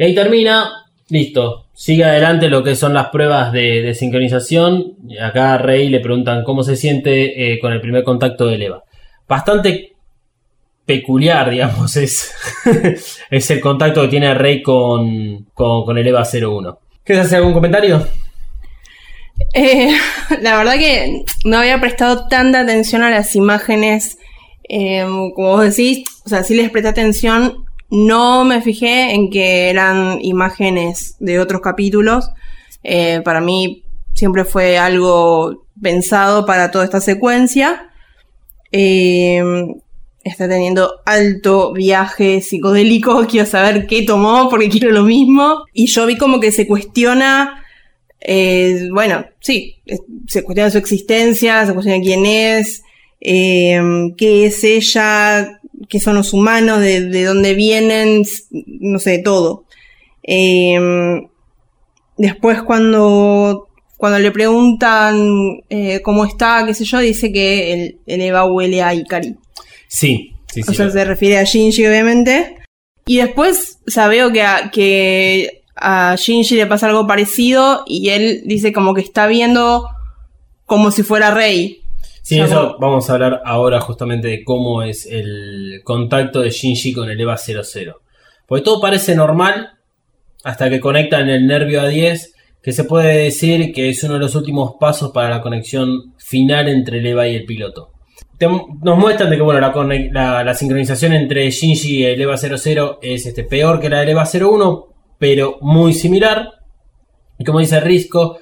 [0.00, 1.66] Y ahí termina, listo.
[1.74, 4.96] Sigue adelante lo que son las pruebas de, sincronización.
[5.20, 8.82] Acá a Rey le preguntan cómo se siente eh, con el primer contacto de Leva.
[9.28, 9.92] Bastante
[10.86, 12.32] peculiar, digamos, es,
[13.30, 16.78] es el contacto que tiene Rey con, con, con el EVA 01.
[17.04, 18.02] ¿Quieres hacer algún comentario?
[19.52, 19.90] Eh,
[20.40, 24.16] la verdad que no había prestado tanta atención a las imágenes.
[24.66, 27.66] eh, como vos decís, o sea, sí les presté atención.
[27.90, 32.30] No me fijé en que eran imágenes de otros capítulos.
[32.82, 37.90] Eh, para mí siempre fue algo pensado para toda esta secuencia.
[38.72, 39.42] Eh,
[40.22, 43.26] está teniendo alto viaje psicodélico.
[43.28, 45.64] Quiero saber qué tomó porque quiero lo mismo.
[45.72, 47.60] Y yo vi como que se cuestiona
[48.20, 49.80] eh, bueno, sí,
[50.28, 52.82] se cuestiona su existencia, se cuestiona quién es,
[53.20, 53.80] eh,
[54.16, 58.22] qué es ella, qué son los humanos, de, de dónde vienen,
[58.80, 59.64] no sé, todo.
[60.22, 60.78] Eh,
[62.16, 68.20] después cuando, cuando le preguntan eh, cómo está, qué sé yo, dice que el, el
[68.20, 69.36] Eva huele a Ikari.
[69.88, 70.70] Sí, sí, sí.
[70.70, 72.56] O sea, lo- se refiere a Shinji, obviamente.
[73.06, 78.10] Y después, o sea, veo que a, que a Shinji le pasa algo parecido y
[78.10, 79.86] él dice como que está viendo
[80.66, 81.79] como si fuera rey.
[82.30, 87.10] Sí, eso vamos a hablar ahora justamente de cómo es el contacto de Shinji con
[87.10, 88.00] el EVA 00.
[88.46, 89.70] Porque todo parece normal
[90.44, 92.28] hasta que conectan el nervio A10,
[92.62, 96.68] que se puede decir que es uno de los últimos pasos para la conexión final
[96.68, 97.90] entre el EVA y el piloto.
[98.38, 102.20] Te- nos muestran de que bueno, la, conec- la- la sincronización entre Shinji y el
[102.20, 104.86] EVA 00 es este, peor que la del EVA 01,
[105.18, 106.48] pero muy similar.
[107.38, 108.38] Y como dice Risco,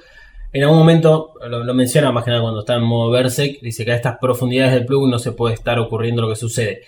[0.51, 3.91] en algún momento, lo, menciona más que nada cuando está en modo Berserk, dice que
[3.91, 6.81] a estas profundidades del plug no se puede estar ocurriendo lo que sucede.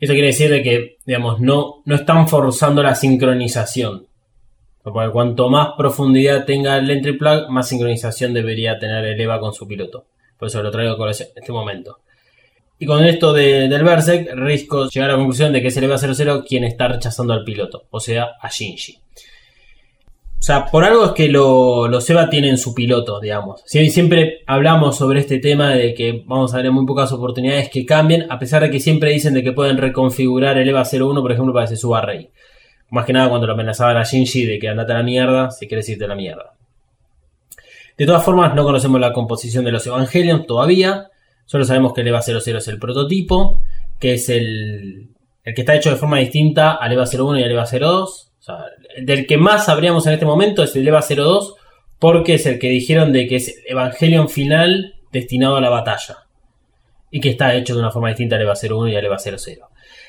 [0.00, 4.06] Eso quiere decir de que, digamos, no, no están forzando la sincronización.
[4.82, 9.54] Porque cuanto más profundidad tenga el entry plug, más sincronización debería tener el EVA con
[9.54, 10.04] su piloto.
[10.38, 12.00] Por eso lo traigo a colación en este momento.
[12.78, 15.84] Y con esto de- del Berserk, Risco llega a la conclusión de que es el
[15.84, 18.98] EVA 00 quien está rechazando al piloto, o sea, a Shinji.
[20.44, 23.62] O sea, por algo es que lo- los EVA tienen su piloto, digamos.
[23.64, 27.86] Sie- Siempre hablamos sobre este tema de que vamos a en muy pocas oportunidades que
[27.86, 31.32] cambien, a pesar de que siempre dicen de que pueden reconfigurar el EVA 01, por
[31.32, 32.28] ejemplo, para que se suba a Rey.
[32.90, 35.66] Más que nada cuando lo amenazaban a Shinji de que andate a la mierda, si
[35.66, 36.52] quieres irte a la mierda.
[37.96, 41.08] De todas formas, no conocemos la composición de los Evangelions todavía.
[41.46, 43.62] Solo sabemos que el EVA 00 es el prototipo,
[43.98, 45.08] que es el,
[45.42, 48.30] el que está hecho de forma distinta al EVA 01 y al EVA 02.
[49.00, 51.54] Del que más sabríamos en este momento es el EVA 02,
[51.98, 56.26] porque es el que dijeron de que es el Evangelion final destinado a la batalla.
[57.10, 59.68] Y que está hecho de una forma distinta al EVA 01 y al EVA 00.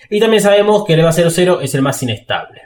[0.09, 2.63] Y también sabemos que el EVA 00 es el más inestable.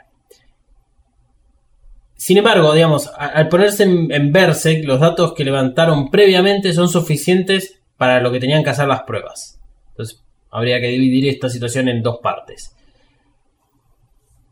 [2.16, 7.80] Sin embargo, digamos, al ponerse en, en Berserk, los datos que levantaron previamente son suficientes
[7.96, 9.58] para lo que tenían que hacer las pruebas.
[9.90, 12.76] Entonces, habría que dividir esta situación en dos partes.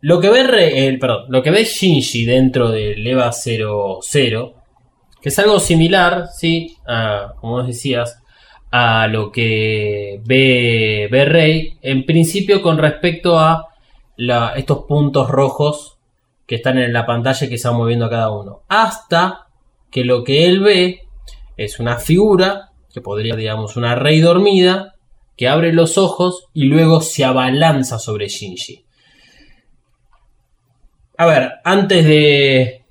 [0.01, 4.55] Lo que ve, perdón, lo que ve Shinji dentro del EVA 00,
[5.21, 8.23] que es algo similar, sí, a, como decías,
[8.71, 13.67] a lo que ve, ve Rey, en principio con respecto a
[14.57, 15.99] estos puntos rojos
[16.47, 18.63] que están en la pantalla y que se van moviendo a cada uno.
[18.69, 19.47] Hasta
[19.91, 21.01] que lo que él ve
[21.57, 24.95] es una figura, que podría, digamos, una rey dormida,
[25.37, 28.85] que abre los ojos y luego se abalanza sobre Shinji.
[31.21, 32.85] A ver, antes de,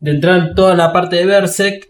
[0.00, 1.88] de entrar en toda la parte de Berserk,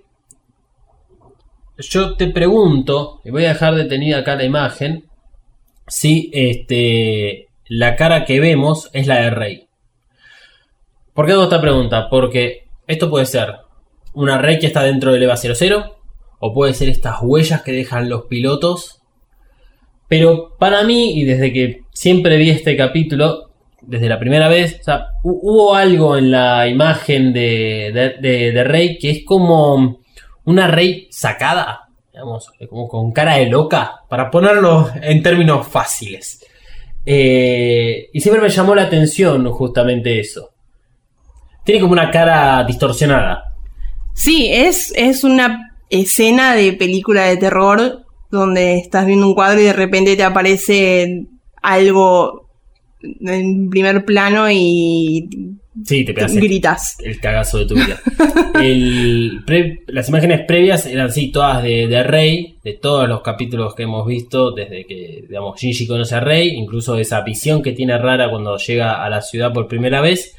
[1.78, 5.06] yo te pregunto, y voy a dejar detenida acá la imagen,
[5.88, 9.68] si este, la cara que vemos es la de Rey.
[11.12, 12.08] ¿Por qué hago esta pregunta?
[12.08, 13.56] Porque esto puede ser
[14.14, 15.98] una Rey que está dentro del EVA 00,
[16.38, 19.02] o puede ser estas huellas que dejan los pilotos.
[20.06, 23.49] Pero para mí, y desde que siempre vi este capítulo,
[23.82, 28.64] desde la primera vez, o sea, hu- hubo algo en la imagen de, de, de-
[28.64, 30.00] Rey que es como
[30.44, 36.44] una Rey sacada, digamos, como con cara de loca, para ponerlo en términos fáciles.
[37.06, 40.50] Eh, y siempre me llamó la atención justamente eso.
[41.64, 43.44] Tiene como una cara distorsionada.
[44.14, 49.64] Sí, es, es una escena de película de terror donde estás viendo un cuadro y
[49.64, 51.26] de repente te aparece
[51.62, 52.49] algo
[53.02, 55.28] en primer plano y
[55.84, 56.96] Sí, te pegas gritas.
[57.02, 57.98] el cagazo de tu vida.
[58.60, 63.74] El pre- las imágenes previas eran sí todas de, de Rey, de todos los capítulos
[63.74, 67.96] que hemos visto desde que digamos Shinji conoce a Rey, incluso esa visión que tiene
[67.96, 70.34] rara cuando llega a la ciudad por primera vez,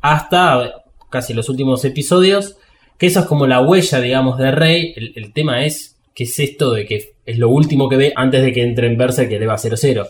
[0.00, 2.56] hasta casi los últimos episodios,
[2.98, 4.92] que eso es como la huella, digamos, de Rey.
[4.96, 8.42] El, el tema es, ¿qué es esto de que es lo último que ve antes
[8.42, 10.06] de que entre en Berserk que le va 0-0?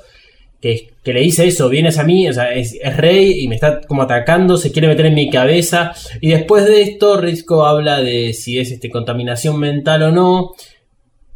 [0.61, 3.81] Que, le dice eso, vienes a mí, o sea, es, es rey y me está
[3.81, 5.93] como atacando, se quiere meter en mi cabeza.
[6.21, 10.53] Y después de esto, Risco habla de si es este, contaminación mental o no.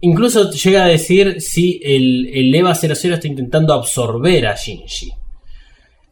[0.01, 5.13] Incluso llega a decir si el, el EVA 00 está intentando absorber a Shinji.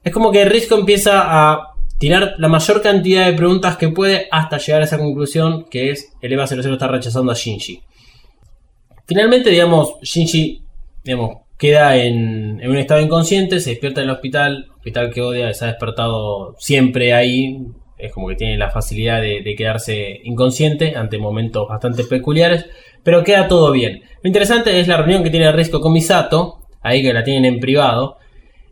[0.02, 4.58] Es como que Risco empieza a tirar la mayor cantidad de preguntas que puede hasta
[4.58, 7.80] llegar a esa conclusión que es el EVA 00 está rechazando a Shinji.
[9.06, 10.62] Finalmente, digamos, Shinji,
[11.04, 15.64] digamos, queda en, un estado inconsciente, se despierta en el hospital, hospital que odia, se
[15.64, 17.56] ha despertado siempre ahí,
[17.98, 22.66] es como que tiene la facilidad de, de quedarse inconsciente ante momentos bastante peculiares,
[23.04, 24.02] pero queda todo bien.
[24.24, 27.60] Lo interesante es la reunión que tiene Risco con Misato, ahí que la tienen en
[27.60, 28.16] privado.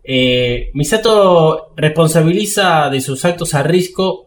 [0.03, 4.27] Eh, Misato responsabiliza de sus actos a Risco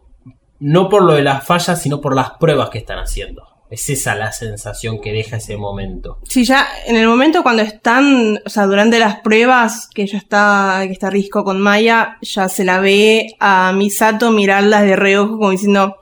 [0.58, 3.42] no por lo de las fallas, sino por las pruebas que están haciendo.
[3.70, 6.18] Es esa la sensación que deja ese momento.
[6.28, 10.82] Sí, ya en el momento cuando están, o sea, durante las pruebas que ya está,
[10.86, 15.50] que está Risco con Maya, ya se la ve a Misato mirarlas de reojo como
[15.50, 15.96] diciendo,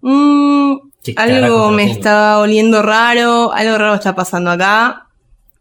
[0.00, 2.00] "Mm, ¿Qué carajo algo me haciendo?".
[2.00, 5.08] está oliendo raro, algo raro está pasando acá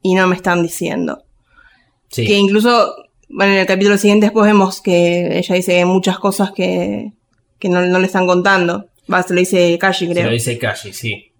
[0.01, 1.23] y no me están diciendo.
[2.09, 2.25] Sí.
[2.25, 2.95] Que incluso,
[3.29, 7.11] bueno, en el capítulo siguiente después vemos que ella dice muchas cosas que,
[7.59, 8.85] que no, no le están contando.
[9.11, 10.25] Va, se lo dice Kashi, Se creo.
[10.25, 11.31] lo dice Kashi, sí.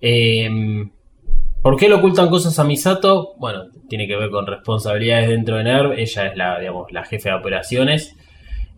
[0.00, 0.90] Em,
[1.62, 3.34] ¿Por qué le ocultan cosas a Misato?
[3.38, 5.92] Bueno, tiene que ver con responsabilidades dentro de NERV.
[5.98, 8.14] Ella es la, digamos, la jefe de operaciones.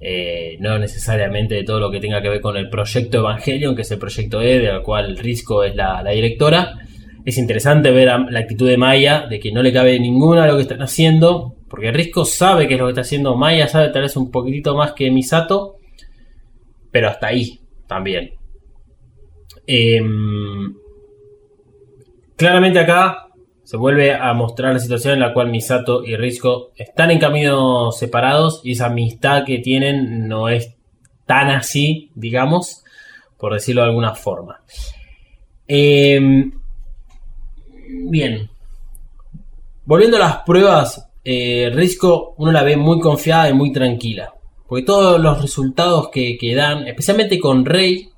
[0.00, 3.82] Eh, no necesariamente de todo lo que tenga que ver con el proyecto Evangelion, que
[3.82, 6.78] es el proyecto E, del cual Risco es la, la directora.
[7.26, 10.46] Es interesante ver a- la actitud de Maya, de que no le cabe ninguna a
[10.46, 13.36] lo que están haciendo, porque Risco sabe qué es lo que está haciendo.
[13.36, 15.76] Maya sabe tal vez un poquitito más que Misato,
[16.90, 18.34] pero hasta ahí también.
[19.66, 20.74] Em,
[22.36, 23.28] claramente acá
[23.64, 27.98] se vuelve a mostrar la situación en la cual Misato y Risco están en caminos
[27.98, 30.74] separados y esa amistad que tienen no es
[31.26, 32.84] tan así, digamos,
[33.36, 34.62] por decirlo de alguna forma.
[35.66, 36.50] Em,
[38.08, 38.48] bien.
[39.84, 44.32] Volviendo a las pruebas, eh, Risco uno la ve muy confiada y muy tranquila.
[44.68, 48.10] Porque todos los resultados que, que dan, especialmente con Rey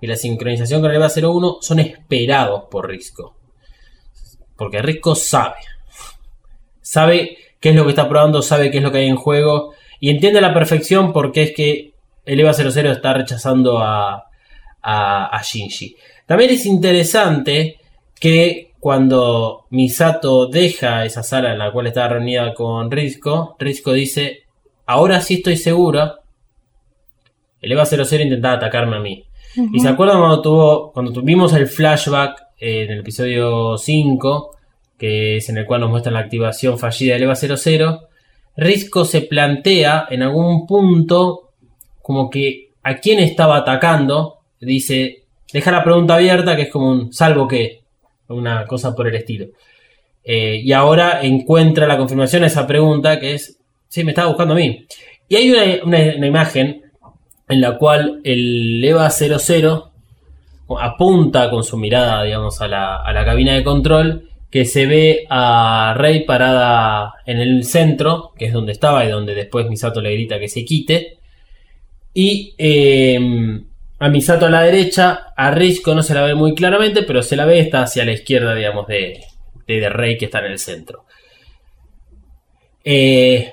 [0.00, 3.36] y la sincronización con el EVA 01, son esperados por Risco.
[4.56, 5.56] Porque Risco sabe.
[6.80, 9.74] Sabe qué es lo que está probando, sabe qué es lo que hay en juego.
[9.98, 14.26] Y entiende a la perfección por qué es que el EVA 00 está rechazando a,
[14.82, 15.96] a, a Shinji.
[16.26, 17.80] También es interesante
[18.20, 24.45] que cuando Misato deja esa sala en la cual estaba reunida con Risco, Risco dice,
[24.86, 26.20] ahora sí estoy segura,
[27.60, 29.24] el EVA 00 intentaba atacarme a mí.
[29.72, 34.56] Y se acuerdan cuando tuvo, cuando tuvimos el flashback eh, en el episodio 5,
[34.98, 38.08] que es en el cual nos muestran la activación fallida del EVA 00,
[38.56, 41.50] Risco se plantea en algún punto
[42.02, 47.12] como que a quién estaba atacando, dice, deja la pregunta abierta, que es como un
[47.12, 47.82] salvo que,
[48.28, 49.46] una cosa por el estilo.
[50.22, 53.55] Eh, y ahora encuentra la confirmación a esa pregunta que es,
[53.88, 54.86] sí, me estaba buscando a mí.
[55.28, 56.82] Y hay una, una- imagen
[57.48, 59.92] en la cual el EVA 00
[60.80, 65.26] apunta con su mirada, digamos, a la, a la cabina de control, que se ve
[65.30, 70.12] a Rey parada en el centro, que es donde estaba y donde después Misato le
[70.12, 71.18] grita que se quite.
[72.14, 73.18] Y eh,
[73.98, 77.36] a Misato a la derecha, a Risco no se la ve muy claramente, pero se
[77.36, 79.20] la ve está hacia la izquierda, digamos, de,
[79.66, 81.04] de, de Rey que está en el centro.
[82.84, 83.52] Eh,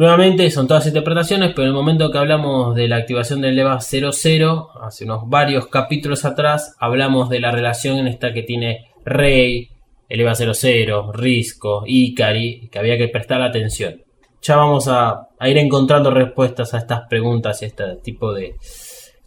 [0.00, 3.80] nuevamente son todas interpretaciones, pero en el momento que hablamos de la activación del EVA
[3.80, 9.68] 00, hace unos varios capítulos atrás, hablamos de la relación en esta que tiene Rey,
[10.08, 14.00] el EVA 00, Risco, Ikari, que había que prestar atención.
[14.40, 18.54] Ya vamos a, a ir encontrando respuestas a estas preguntas y a este tipo de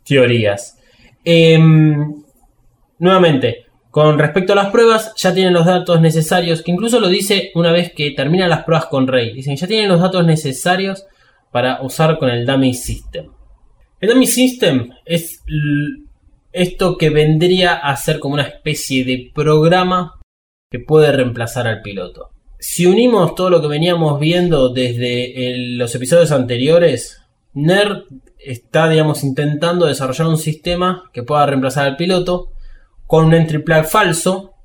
[0.04, 0.80] teorías.
[1.24, 2.24] Em,
[2.98, 7.52] nuevamente, con respecto a las pruebas, ya tienen los datos necesarios, que incluso lo dice
[7.54, 9.34] una vez que terminan las pruebas con Rey.
[9.34, 11.06] Dicen, ya tienen los datos necesarios
[11.52, 13.28] para usar con el Dummy System.
[14.00, 15.44] El Dummy System es
[16.52, 20.20] esto que vendría a ser como una especie de programa
[20.72, 22.32] que puede reemplazar al piloto.
[22.58, 27.22] Si unimos todo lo que veníamos viendo desde los episodios anteriores,
[27.54, 28.06] NERD
[28.40, 32.53] está, digamos, intentando desarrollar un sistema que pueda reemplazar al piloto
[33.14, 34.56] con un entry plug falso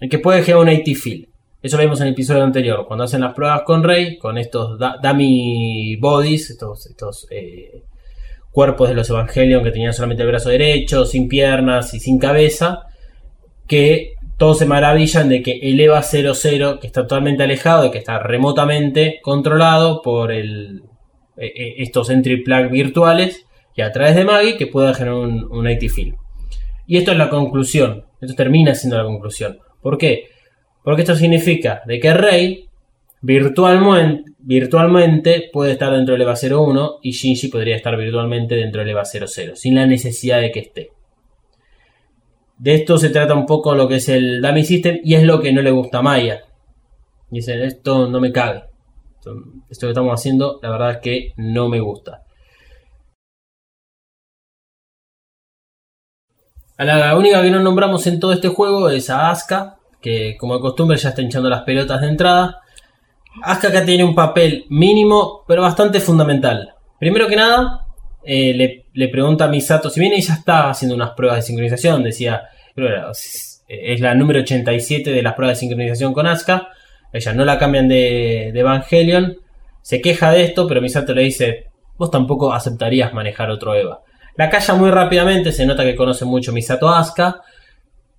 [0.00, 1.26] y que puede generar un AT field.
[1.60, 4.78] Eso lo vimos en el episodio anterior, cuando hacen las pruebas con Rey, con estos
[5.02, 7.82] dummy bodies, estos, estos eh,
[8.52, 12.82] cuerpos de los Evangelion que tenían solamente el brazo derecho, sin piernas y sin cabeza,
[13.66, 17.98] que todos se maravillan de que el EVA 00, que está totalmente alejado y que
[17.98, 20.84] está remotamente controlado por el,
[21.38, 25.48] eh, eh, estos entry plug virtuales y a través de Maggie que pueda generar un,
[25.50, 26.14] un AT field.
[26.86, 28.04] Y esto es la conclusión.
[28.20, 29.58] Esto termina siendo la conclusión.
[29.80, 30.28] ¿Por qué?
[30.82, 32.66] Porque esto significa de que Rey
[33.20, 39.04] virtualmente, puede estar dentro del EVA 01 y Shinji podría estar virtualmente dentro del EVA
[39.04, 40.90] 00, sin la necesidad de que esté.
[42.58, 45.40] De esto se trata un poco lo que es el Dummy System y es lo
[45.40, 46.44] que no le gusta a Maya.
[47.28, 48.64] Dicen, esto no me cabe.
[49.68, 52.22] Esto que estamos haciendo, la verdad es que no me gusta.
[56.78, 60.54] A la única que no nombramos en todo este juego es a Asuka, que como
[60.54, 62.60] de costumbre ya está hinchando las pelotas de entrada.
[63.42, 66.74] Asuka acá tiene un papel mínimo, pero bastante fundamental.
[66.98, 67.86] Primero que nada,
[68.24, 72.42] eh, le, pregunta a Misato, si bien ella está haciendo unas pruebas de sincronización, decía,
[72.76, 73.10] era-
[73.68, 76.68] es la número 87 de las pruebas de sincronización con Asuka,
[77.12, 79.36] ella no la cambian de, de Evangelion,
[79.82, 81.66] se queja de esto, pero Misato le dice,
[81.96, 84.00] vos tampoco aceptarías manejar otro Eva.
[84.36, 87.42] La calla muy rápidamente, se nota que conoce mucho Misato Asuka,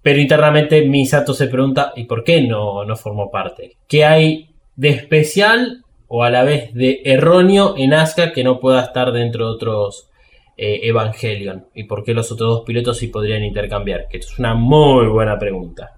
[0.02, 3.78] pero internamente Misato se pregunta, ¿y por qué no, no formó parte?
[3.88, 8.82] ¿Qué hay de especial o a la vez de erróneo en Asuka que no pueda
[8.82, 10.10] estar dentro de otros
[10.58, 11.68] eh, Evangelion?
[11.76, 14.08] ¿Y por qué los otros dos pilotos sí podrían intercambiar?
[14.08, 15.94] Que esto es una muy buena pregunta.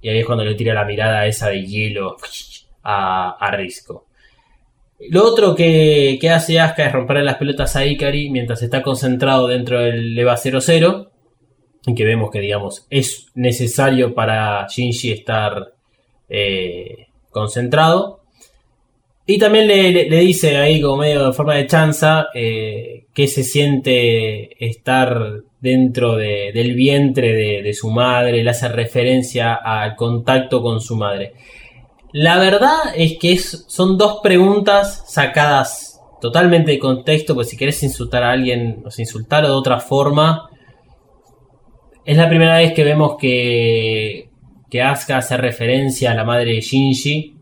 [0.00, 2.16] Y ahí es cuando le tira la mirada esa de hielo
[2.82, 4.06] a, a Risco.
[5.10, 9.80] Lo otro que, hace Asuka es romperle las pelotas a Ikari mientras está concentrado dentro
[9.80, 11.10] del EVA 00.
[11.86, 15.72] Y que vemos que, digamos, es necesario para Shinji estar
[16.28, 18.20] eh, concentrado.
[19.26, 24.64] Y también le, dice ahí, como medio de forma de chanza, eh, que se siente
[24.64, 28.42] estar dentro de- del vientre de, de su madre.
[28.42, 31.32] Le hace referencia al contacto con su madre.
[32.16, 38.22] La verdad es que son dos preguntas sacadas totalmente de contexto, pues si querés insultar
[38.22, 40.48] a alguien, o insultarlo de otra forma,
[42.04, 44.28] es la primera vez que vemos que,
[44.70, 47.34] que Asuka hace referencia a la madre de Shinji,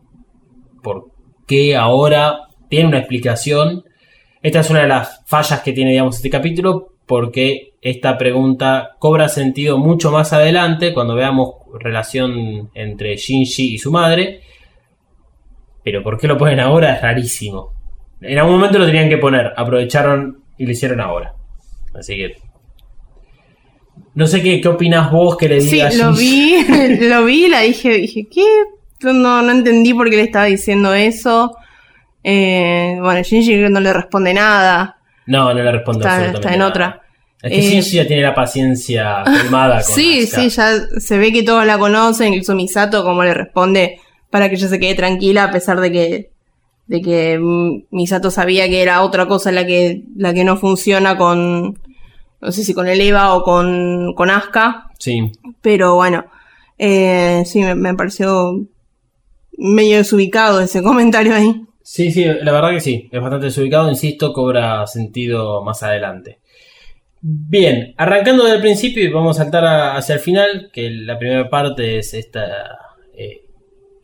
[0.81, 3.83] porque ahora tiene una explicación.
[4.41, 9.29] Esta es una de las fallas que tiene, digamos, este capítulo, porque esta pregunta cobra
[9.29, 14.41] sentido mucho más adelante, cuando veamos relación entre Shinji y su madre.
[15.83, 16.95] Pero ¿por qué lo ponen ahora?
[16.95, 17.73] Es rarísimo.
[18.21, 21.33] En algún momento lo tenían que poner, aprovecharon y lo hicieron ahora.
[21.93, 22.35] Así que.
[24.15, 26.65] No sé qué, qué opinas vos que le Sí, diga a lo vi,
[27.01, 28.45] lo vi y la dije, dije, ¿qué?
[29.01, 31.55] No, no entendí por qué le estaba diciendo eso.
[32.23, 34.97] Eh, bueno, Shinji no le responde nada.
[35.25, 36.69] No, no le respondo Está, está en nada.
[36.69, 37.01] otra.
[37.41, 40.41] Es que Eh, Shinji ya tiene la paciencia colmada con Sí, Asuka.
[40.41, 43.99] sí, ya se ve que todos la conocen, incluso Misato como le responde
[44.33, 46.31] para que ella se quede tranquila a pesar de que
[46.87, 47.39] de que
[47.91, 51.79] Misato sabía que era otra cosa la que la que no funciona con
[52.41, 55.31] no sé si con el Eva o con con Asuka, Sí.
[55.61, 56.25] pero bueno,
[56.79, 58.59] eh, sí me, me pareció
[59.57, 61.61] medio desubicado ese comentario ahí.
[61.83, 63.09] Sí, sí, la verdad que sí.
[63.11, 66.39] Es bastante desubicado, insisto, cobra sentido más adelante.
[67.21, 71.17] Bien, arrancando desde el principio y vamos a saltar a- hacia el final, que la
[71.19, 72.45] primera parte es esta,
[73.17, 73.43] eh,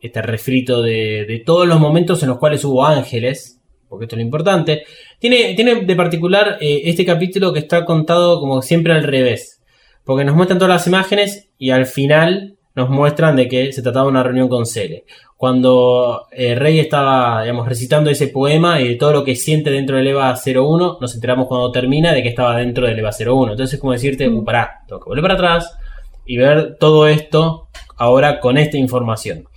[0.00, 4.20] este refrito de, de todos los momentos en los cuales hubo ángeles porque esto es
[4.20, 4.84] lo importante.
[5.18, 9.60] Tiene, tiene de particular eh, este capítulo que está contado como siempre al revés,
[10.04, 14.04] porque nos muestran todas las imágenes y al final nos muestran de que se trataba
[14.04, 15.04] de una reunión con Cele.
[15.36, 19.96] Cuando eh, Rey estaba, digamos, recitando ese poema y de todo lo que siente dentro
[19.96, 23.52] del EVA 01, nos enteramos cuando termina de que estaba dentro del EVA 01.
[23.52, 25.76] Entonces es como decirte, uh, pará, tengo que volver para atrás
[26.24, 29.49] y ver todo esto ahora con esta información.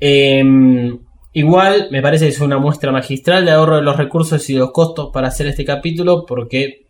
[0.00, 0.98] Em,
[1.34, 4.72] igual me parece que es una muestra magistral de ahorro de los recursos y los
[4.72, 6.86] costos para hacer este capítulo porque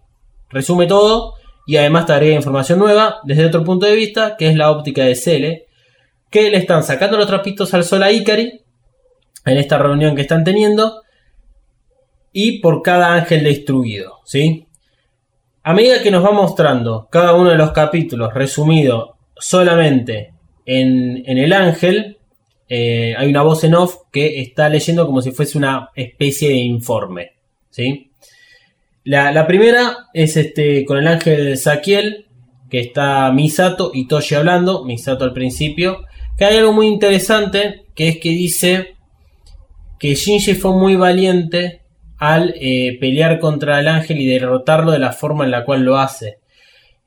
[0.48, 1.34] resume todo
[1.66, 5.04] y además te agrega información nueva desde otro punto de vista que es la óptica
[5.04, 5.66] de Cele
[6.30, 11.02] que le están sacando los trapitos al sol a en esta reunión que están teniendo
[12.32, 14.68] y por cada ángel destruido, ¿sí?
[15.62, 20.34] A medida que nos va mostrando cada uno de los capítulos resumido solamente
[20.64, 22.19] en, en el ángel,
[22.72, 26.54] eh, hay una voz en off que está leyendo como si fuese una especie de
[26.54, 27.32] informe,
[27.68, 28.12] ¿sí?
[29.02, 32.26] La, primera es este con el ángel Saquiel,
[32.70, 36.04] que está Misato y Toshi hablando, Misato al principio,
[36.38, 38.94] que hay algo muy interesante, que es que dice
[39.98, 41.80] que Shinji fue muy valiente
[42.18, 45.98] al eh, pelear contra el ángel y derrotarlo de la forma en la cual lo
[45.98, 46.38] hace.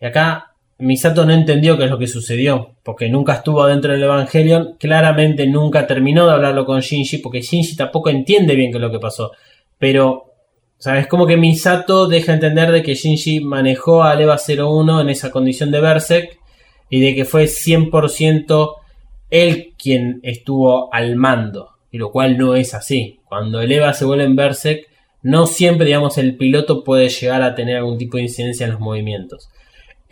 [0.02, 4.04] Y acá Misato no entendió qué es lo que sucedió, porque nunca estuvo dentro del
[4.04, 8.82] Evangelion, claramente nunca terminó de hablarlo con Shinji, porque Shinji tampoco entiende bien qué es
[8.82, 9.32] lo que pasó.
[9.78, 10.34] Pero,
[10.78, 11.08] ¿sabes?
[11.08, 15.72] Como que Misato deja entender de que Shinji manejó a Eva 01 en esa condición
[15.72, 16.40] de Berserk
[16.90, 18.76] y de que fue 100%
[19.30, 23.20] él quien estuvo al mando, y lo cual no es así.
[23.28, 24.88] Cuando el Eva se vuelve en Berserk,
[25.24, 28.82] no siempre, digamos, el piloto puede llegar a tener algún tipo de incidencia en los
[28.82, 29.50] movimientos.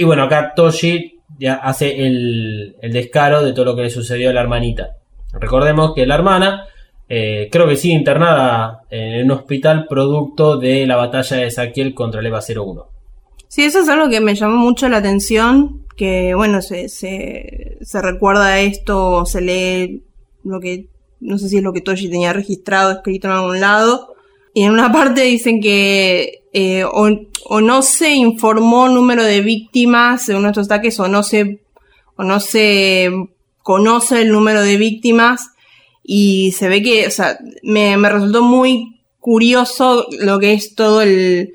[0.02, 4.32] Y bueno, acá Toshi ya hace el, el descaro de todo lo que le sucedió
[4.32, 4.98] a la hermanita.
[5.32, 6.66] Recordemos que la hermana
[7.08, 12.20] eh, creo que sigue internada en un hospital producto de la batalla de Saquiel contra
[12.20, 12.88] el EVA 01.
[13.48, 18.02] Sí, eso es algo que me llamó mucho la atención, que bueno, se, se, se
[18.02, 20.04] recuerda esto, se lee
[20.44, 20.88] lo que,
[21.20, 24.16] no sé si es lo que Toshi tenía registrado, escrito en algún lado,
[24.56, 30.36] y en una parte dicen que eh, o, no se informó número de víctimas de
[30.36, 31.62] estos ataques, o no se,
[32.16, 33.10] o no se
[33.64, 35.52] conoce el número de víctimas,
[36.04, 41.02] y se ve que, o sea, me, me resultó muy curioso lo que es todo
[41.02, 41.54] el,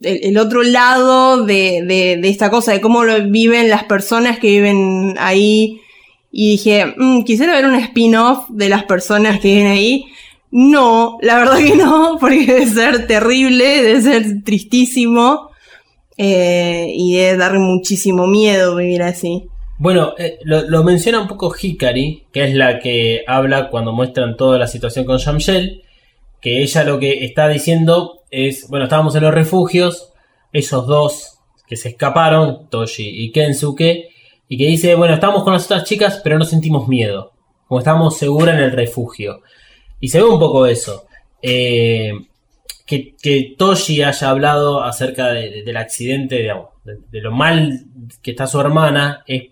[0.00, 5.16] el, otro lado de, de, esta cosa, de cómo lo viven las personas que viven
[5.18, 5.80] ahí.
[6.30, 10.04] Y dije, mmm, quisiera ver un spin-off de las personas que viven ahí.
[10.50, 15.50] No, la verdad que no, porque debe ser terrible, debe ser tristísimo
[16.16, 19.48] eh, y debe dar muchísimo miedo vivir así.
[19.78, 24.58] Bueno, eh, lo, menciona un poco Hikari, que es la que habla cuando muestran toda
[24.58, 25.84] la situación con Shamshel,
[26.40, 30.12] que ella lo que está diciendo es, bueno, estábamos en los refugios,
[30.52, 31.38] esos dos
[31.68, 34.08] que se escaparon, Toshi y Kensuke,
[34.48, 37.32] y que dice, bueno, estamos con las otras chicas, pero no sentimos miedo,
[37.68, 39.42] como estamos seguras en el refugio.
[40.00, 41.06] Y se ve un poco eso.
[41.42, 42.12] Eh,
[42.86, 47.84] que, Toshi haya hablado acerca de, de, del accidente, digamos, de, lo mal
[48.22, 49.50] que está su hermana, es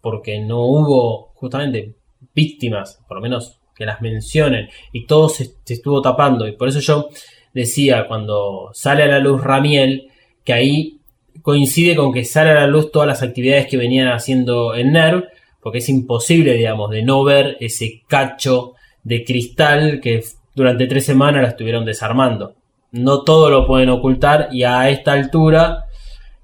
[0.00, 1.94] porque no hubo justamente
[2.34, 6.46] víctimas, por lo menos que las mencionen, y todo se estuvo tapando.
[6.46, 7.08] Y por eso yo
[7.54, 10.10] decía cuando sale a la luz Ramiel,
[10.44, 11.00] que ahí
[11.42, 15.24] coincide con que sale a la luz todas las actividades que venían haciendo en NERV,
[15.60, 18.75] porque es imposible, digamos, de no ver ese cacho
[19.06, 20.24] de cristal que
[20.56, 22.54] durante tres semanas la estuvieron desarmando.
[22.90, 25.84] No todo lo pueden ocultar y a esta altura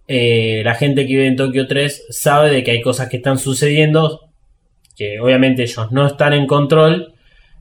[0.06, 3.38] eh, la gente que vive en Tokio 3 sabe de que hay cosas que están
[3.38, 4.20] sucediendo
[4.96, 7.14] que obviamente ellos no están en control.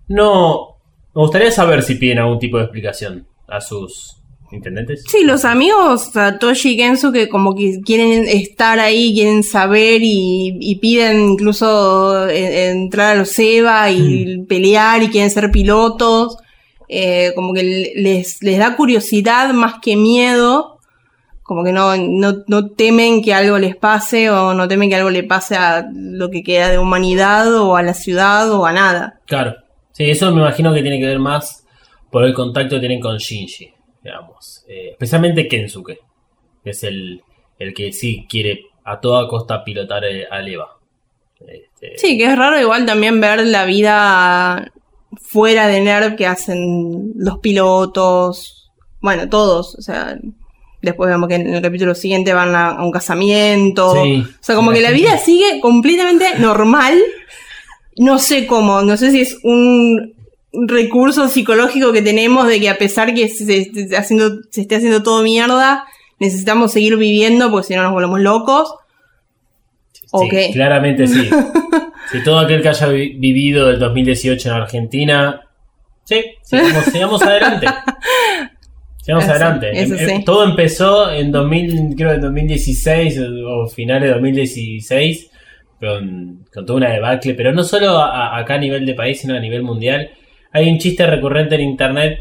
[0.08, 0.78] No,
[1.16, 4.21] me gustaría saber si piden algún tipo de explicación a sus
[4.52, 5.04] intendentes.
[5.08, 10.58] Sí, los amigos, Toshi y Kensu, que como que quieren estar ahí, quieren saber y,
[10.60, 14.46] y piden incluso entrar a los EVA y mm.
[14.48, 16.38] pelear y quieren ser pilotos.
[16.94, 20.80] Eh, como que les, les da curiosidad más que miedo.
[21.42, 25.10] Como que no, no, no temen que algo les pase o no temen que algo
[25.10, 29.20] le pase a lo que queda de humanidad o a la ciudad o a nada.
[29.26, 29.56] Claro.
[29.94, 31.66] Sí, eso me imagino que tiene que ver más
[32.10, 33.72] por el contacto que tienen con Shinji,
[34.04, 34.66] digamos.
[34.68, 36.00] Eh, especialmente Kensuke,
[36.64, 37.22] que es el,
[37.60, 40.78] el que sí quiere a toda costa pilotar a Eva.
[41.40, 41.98] Este...
[41.98, 44.72] Sí, que es raro igual también ver la vida
[45.20, 48.72] fuera de NERV que hacen los pilotos,
[49.02, 50.18] bueno, todos, o sea,
[50.82, 54.56] después vemos que en el capítulo siguiente van a, a un casamiento, sí, o sea,
[54.56, 56.98] como que la vida sigue completamente normal,
[57.98, 60.16] no sé cómo, no sé si es un
[60.54, 65.02] recurso psicológico que tenemos de que a pesar que se, esté haciendo, se esté haciendo
[65.04, 65.86] todo mierda,
[66.20, 68.76] necesitamos seguir viviendo porque si no nos volvemos locos.
[70.12, 70.50] ¿O Sí, qué?
[70.52, 71.30] claramente sí.
[72.12, 75.42] si todo aquel que haya vi- vivido el 2018 en Argentina,
[76.04, 77.68] sí, sigamos, sigamos adelante.
[79.02, 79.72] Sigamos Eso, adelante.
[79.74, 80.26] eso Em- em- sí.
[80.26, 85.30] Todo empezó en 2000, creo en 2016 o o finales de 2016
[85.80, 89.20] con, con toda una debacle, pero no solo a- a- acá a nivel de país,
[89.22, 90.10] sino a nivel mundial.
[90.54, 92.20] Hay un chiste recurrente en internet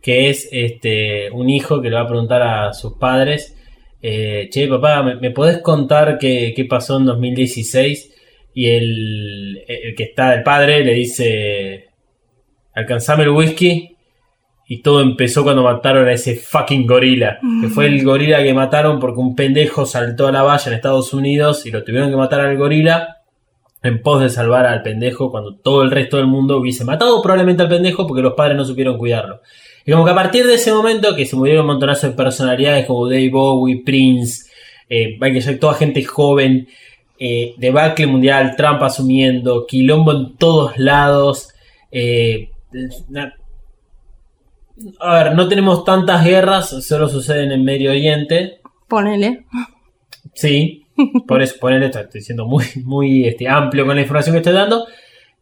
[0.00, 3.56] que es este un hijo que le va a preguntar a sus padres,
[4.00, 8.14] eh, che papá, ¿me, podés contar qué, qué pasó en 2016?
[8.54, 11.88] Y el, el que está, el padre, le dice,
[12.72, 13.96] alcanzame el whisky.
[14.68, 17.38] Y todo empezó cuando mataron a ese fucking gorila.
[17.60, 21.12] Que fue el gorila que mataron porque un pendejo saltó a la valla en Estados
[21.12, 23.16] Unidos y lo tuvieron que matar al gorila
[23.86, 27.62] en pos de salvar al pendejo cuando todo el resto del mundo hubiese matado probablemente
[27.62, 29.40] al pendejo porque los padres no supieron cuidarlo.
[29.84, 32.86] Y como que a partir de ese momento que se murieron un montonazo de personalidades
[32.86, 34.50] como Dave Bowie, Prince,
[34.88, 36.68] eh, Michael toda gente joven,
[37.18, 41.50] eh, debacle mundial, Trump asumiendo, quilombo en todos lados.
[41.90, 42.50] eh,
[45.00, 48.60] a ver, no tenemos tantas guerras, solo suceden en Medio Oriente.
[48.88, 49.46] Ponele.
[50.34, 50.85] Sí,
[51.26, 54.52] por eso poner esto, estoy siendo muy, muy este, amplio con la información que estoy
[54.52, 54.86] dando.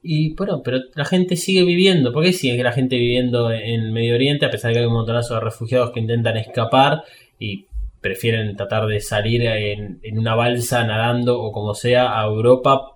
[0.02, 2.12] Y bueno, pero la gente sigue viviendo.
[2.12, 4.92] ¿Por qué sigue la gente viviendo en Medio Oriente a pesar de que hay un
[4.92, 7.04] montonazo de refugiados que intentan escapar
[7.38, 7.66] y
[8.02, 12.92] prefieren tratar de salir en, una balsa nadando o como sea a Europa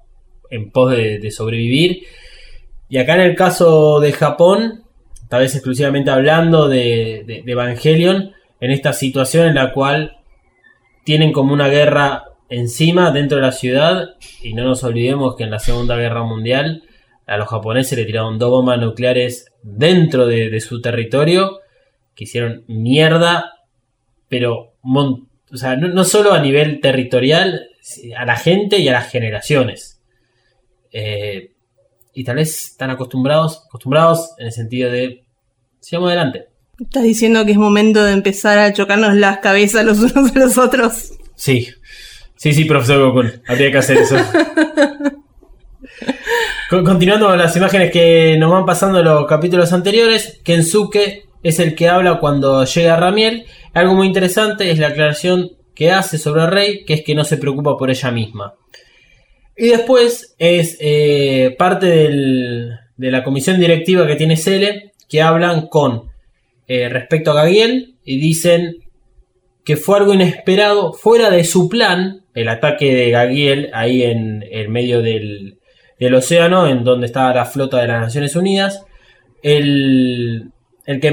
[0.51, 2.03] en pos de, sobrevivir?
[2.91, 4.85] Y acá en el caso de Japón,
[5.31, 10.19] tal vez exclusivamente hablando de Evangelion, en esta situación en la cual
[11.05, 14.11] tienen como una guerra encima dentro de la ciudad
[14.42, 16.82] y no nos olvidemos que en la Segunda Guerra Mundial
[17.26, 21.61] a los japoneses le tiraron dos bombas nucleares dentro de, de su territorio
[22.14, 23.53] que hicieron mierda
[24.28, 27.68] pero mon- o sea, no, no solo a nivel territorial
[28.16, 30.01] a la gente y a las generaciones.
[30.92, 31.53] Eh,
[32.14, 35.24] y tal vez están acostumbrados acostumbrados en el sentido de
[35.80, 36.46] sigamos adelante.
[36.80, 40.59] Estás diciendo que es momento de empezar a chocarnos las cabezas los unos a los
[40.59, 41.12] otros.
[41.34, 41.68] Sí,
[42.39, 44.16] sí, sí, profesor Gokun, habría que hacer eso.
[46.70, 51.59] Con- Continuando con las imágenes que nos van pasando en los capítulos anteriores, Kensuke es
[51.61, 53.47] el que habla cuando llega Ramiel.
[53.72, 57.36] Algo muy interesante es la aclaración que hace sobre Rey, que es que no se
[57.39, 58.55] preocupa por ella misma.
[59.57, 65.68] Y después es eh, parte del- de la comisión directiva que tiene Cele, que hablan
[65.68, 66.11] con
[66.66, 68.76] eh, respecto a Gagiel y dicen
[69.64, 74.68] que fue algo inesperado, fuera de su plan, el ataque de Gagiel ahí en el
[74.68, 75.59] medio del,
[76.14, 78.84] océano, en donde estaba la flota de las Naciones Unidas.
[79.43, 80.51] El,
[80.86, 81.09] el, que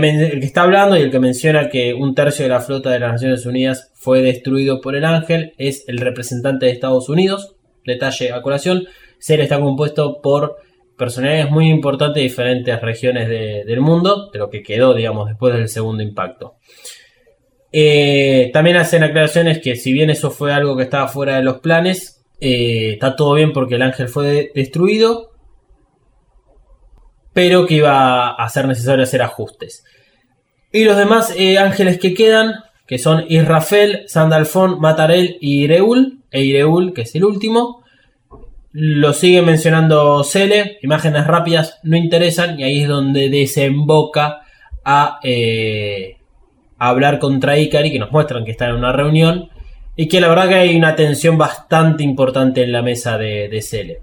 [0.45, 3.45] está hablando y el que menciona que un tercio de la flota de las Naciones
[3.45, 7.55] Unidas fue destruido por el ángel es el representante de Estados Unidos.
[7.85, 8.85] Detalle a colación,
[9.19, 10.57] SER está compuesto por
[10.97, 15.53] personalidades muy importantes de diferentes regiones de- del mundo, de lo que quedó, digamos, después
[15.53, 16.55] del segundo impacto.
[17.77, 21.59] Eh, también hacen aclaraciones que si bien eso fue algo que estaba fuera de los
[21.59, 25.31] planes, eh, está todo bien porque el ángel fue de- destruido,
[27.33, 29.83] pero que iba a ser necesario hacer ajustes.
[30.71, 32.53] Y los demás eh, ángeles que quedan,
[32.87, 37.83] que son Israfel, Sandalfón, Matarel y Ireul, e Ireul, que es el último,
[38.71, 44.43] lo sigue mencionando Cele, imágenes rápidas no interesan, y ahí es donde desemboca
[44.85, 45.19] a,
[46.77, 49.49] a hablar contra Ikari, que nos muestran que está en una reunión,
[49.95, 53.61] y que la verdad que hay una tensión bastante importante en la mesa de, de
[53.61, 53.99] Cele.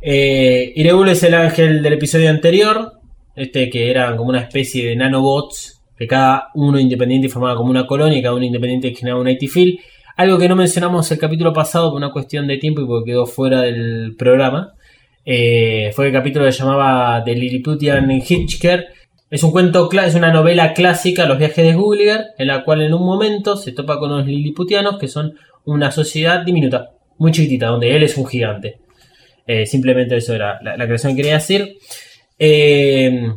[0.00, 2.92] Eh, es el ángel del episodio anterior,
[3.36, 7.86] este que eran como una especie de nanobots, que cada uno independiente formaba como una
[7.86, 9.78] colonia y cada uno independiente generaba un IT field.
[10.16, 13.26] Algo que no mencionamos el capítulo pasado por una cuestión de tiempo y porque quedó
[13.26, 14.74] fuera del programa.
[15.24, 18.86] eh, fue el capítulo que llamaba The Lilliputian Hitchker.
[19.34, 22.94] Es un cuento, es una novela clásica, Los viajes de Gulliver, en la cual en
[22.94, 27.96] un momento se topa con los Lilliputianos, que son una sociedad diminuta, muy chiquitita, donde
[27.96, 28.78] él es un gigante.
[29.44, 31.78] Eh, simplemente eso era la, la creación que quería decir.
[32.38, 33.28] Eh,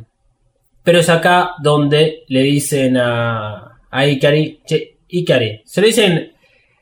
[0.84, 6.32] pero es acá donde le dicen a, a Ikari, che, Ikari, se lo dicen,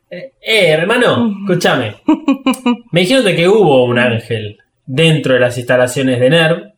[0.09, 1.95] eh, eh, hermano, escúchame.
[2.91, 6.74] Me dijeron de que hubo un ángel dentro de las instalaciones de NERV,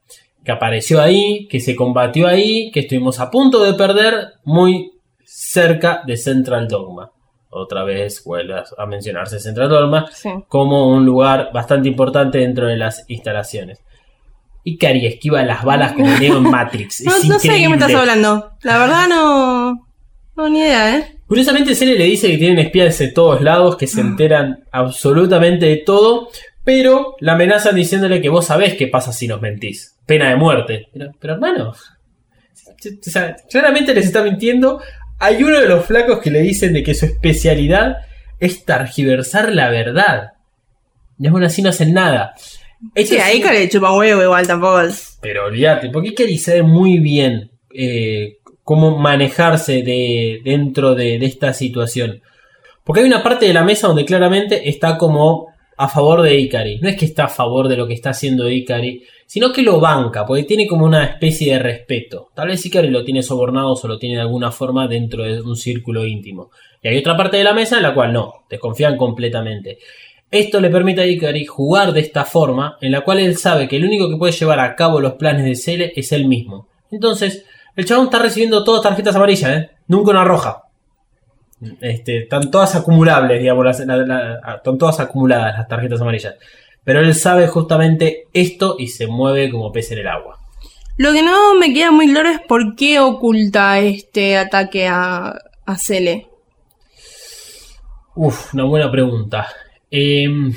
[0.47, 4.93] que apareció ahí, que se combatió ahí, que estuvimos a punto de perder muy
[5.25, 7.11] cerca de Central Dogma.
[7.49, 10.29] Otra vez vuelve a- mencionarse Central Dogma Sí.
[10.47, 13.83] como un lugar bastante importante dentro de las instalaciones.
[14.63, 17.01] Ikari esquiva las balas como Neo en Matrix.
[17.05, 18.51] No, sé de qué me estás hablando.
[18.63, 19.85] La verdad no.
[20.37, 21.17] No, ni idea, ¿eh?
[21.27, 25.77] Curiosamente, Cele le dice que tienen espías de todos lados, que se enteran absolutamente de
[25.77, 26.29] todo,
[26.63, 29.96] pero la amenazan diciéndole que vos sabés qué pasa si nos mentís.
[30.07, 30.87] Pena de muerte.
[30.91, 31.75] Pero, pero hermano, o
[33.01, 34.81] sea, claramente les está mintiendo.
[35.19, 37.97] Hay uno de los flacos que le dicen de que su especialidad
[38.39, 40.31] es targiversar la verdad.
[41.19, 42.33] Y aún así no hacen nada.
[42.95, 44.81] Esto Sí, ahí que le chupa huevo igual tampoco.
[45.21, 51.53] pero olvídate, porque Ikari sabe muy bien eh, cómo manejarse de, dentro de, de esta
[51.53, 52.21] situación.
[52.83, 56.79] Porque hay una parte de la mesa donde claramente está como a favor de Ikari.
[56.79, 59.79] No es que está a favor de lo que está haciendo Ikari, sino que lo
[59.79, 62.29] banca, porque tiene como una especie de respeto.
[62.33, 65.55] Tal vez Ikari lo tiene sobornado o lo tiene de alguna forma dentro de un
[65.55, 66.49] círculo íntimo.
[66.81, 69.77] Y hay otra parte de la mesa en la cual no, desconfían completamente.
[70.31, 73.75] Esto le permite a Ikari jugar de esta forma, en la cual él sabe que
[73.77, 76.67] el único que puede llevar a cabo los planes de Cele es él mismo.
[76.89, 79.69] Entonces, el chabón está recibiendo todas tarjetas amarillas, ¿eh?
[79.87, 80.63] Nunca una roja.
[81.81, 86.35] Este, están todas acumulables, digamos, las- la- la- están todas acumuladas las tarjetas amarillas.
[86.87, 90.39] Pero él sabe justamente esto y se mueve como pez en el agua.
[90.95, 95.75] Lo que no me queda muy claro es por qué oculta este ataque a, a
[95.75, 96.29] Cele.
[98.15, 99.49] Uf, una buena pregunta.
[99.91, 100.53] Em,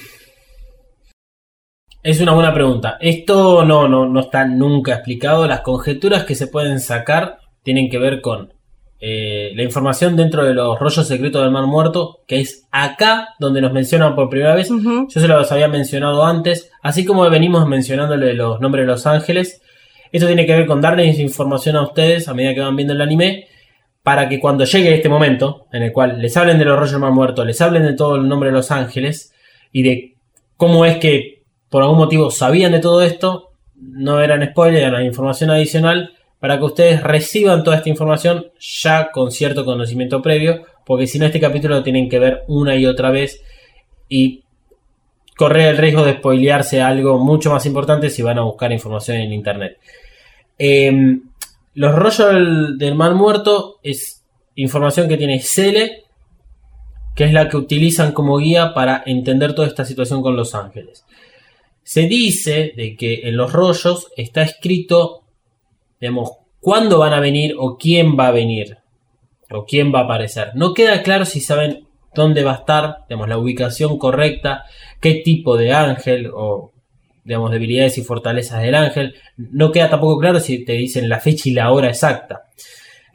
[2.01, 2.97] es una buena pregunta.
[3.01, 5.49] Esto no, no, no está nunca explicado.
[5.49, 8.55] Las conjeturas que se pueden sacar tienen que ver con
[9.03, 13.63] eh, la información dentro de los rollos secretos del Mar Muerto, que es acá donde
[13.63, 14.69] nos mencionan por primera vez.
[14.69, 19.63] Yo se los había mencionado antes, así como venimos mencionándole los nombres de los ángeles.
[20.13, 23.01] Esto tiene que ver con darles información a ustedes a medida que van viendo el
[23.01, 23.47] anime,
[24.03, 27.01] para que cuando llegue este momento, en el cual les hablen de los rollos del
[27.01, 29.33] Mar Muerto, les hablen de todo el nombre de los ángeles
[29.73, 30.17] y de
[30.57, 35.51] cómo es que por algún motivo sabían de todo esto, no eran spoilers, eran información
[35.51, 41.19] adicional, para que ustedes reciban toda esta información ya con cierto conocimiento previo, porque si
[41.19, 43.43] no este capítulo lo tienen que ver una y otra vez
[44.09, 44.43] y
[45.37, 49.33] correr el riesgo de spoilearse algo mucho más importante si van a buscar información en
[49.33, 49.79] internet.
[50.59, 51.23] Em,
[51.75, 54.23] los rollos del, mar muerto es
[54.57, 56.05] información que tiene Cele,
[57.15, 61.05] que es la que utilizan como guía para entender toda esta situación con los ángeles.
[61.83, 65.20] Se dice de que en los rollos está escrito,
[66.01, 68.79] digamos, cuándo van a venir o quién va a venir
[69.51, 70.53] o quién va a aparecer.
[70.55, 74.65] No queda claro si saben dónde va a estar, digamos, la ubicación correcta,
[75.01, 76.73] qué tipo de ángel o
[77.25, 79.15] digamos debilidades y fortalezas del ángel.
[79.37, 82.47] No queda tampoco claro si te dicen la fecha y la hora exacta.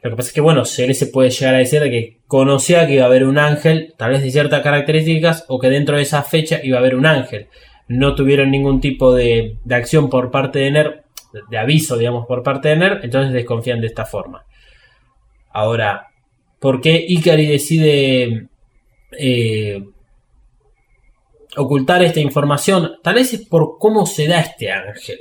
[0.02, 2.86] Lo que pasa es que, bueno, se se puede llegar a decir de que conocía
[2.86, 6.02] que iba a haber un ángel, tal vez de ciertas características, o que dentro de
[6.02, 7.48] esa fecha iba a haber un ángel.
[7.88, 11.05] No tuvieron ningún tipo de, de acción por parte de NER,
[11.48, 14.44] de, aviso, digamos, por parte de NER, entonces desconfían de esta forma.
[15.52, 16.08] Ahora,
[16.58, 18.48] ¿por qué Ikari decide
[19.18, 19.82] eh,
[21.56, 22.96] ocultar esta información?
[23.02, 25.18] Tal vez es por cómo se da este ángel,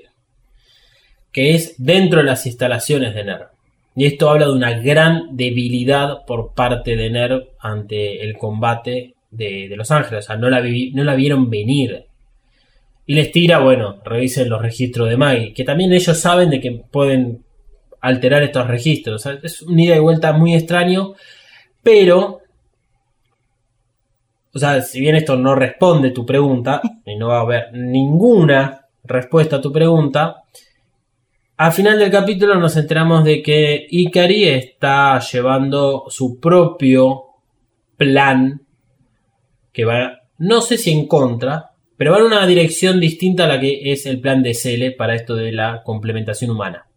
[1.32, 3.48] que es dentro de las instalaciones de NER.
[3.96, 9.74] Y esto habla de una gran debilidad por parte de NER ante el combate de,
[9.76, 10.26] los ángeles.
[10.26, 12.06] O sea, no la, no la vieron venir.
[13.06, 15.54] Y les tira, bueno, revisen los registros de Maggie.
[15.54, 17.44] Que también ellos saben de que pueden
[18.02, 19.26] alterar estos registros.
[19.44, 21.14] Es un ida y vuelta muy extraño.
[21.84, 22.42] Pero.
[24.54, 28.86] O sea, si bien esto no responde tu pregunta, y no va a haber ninguna
[29.04, 30.44] respuesta a tu pregunta,
[31.58, 37.24] al final del capítulo nos enteramos de que Ikari está llevando su propio
[37.96, 38.62] plan,
[39.72, 43.60] que va, no sé si en contra, pero va en una dirección distinta a la
[43.60, 46.88] que es el plan de Cele para esto de la complementación humana.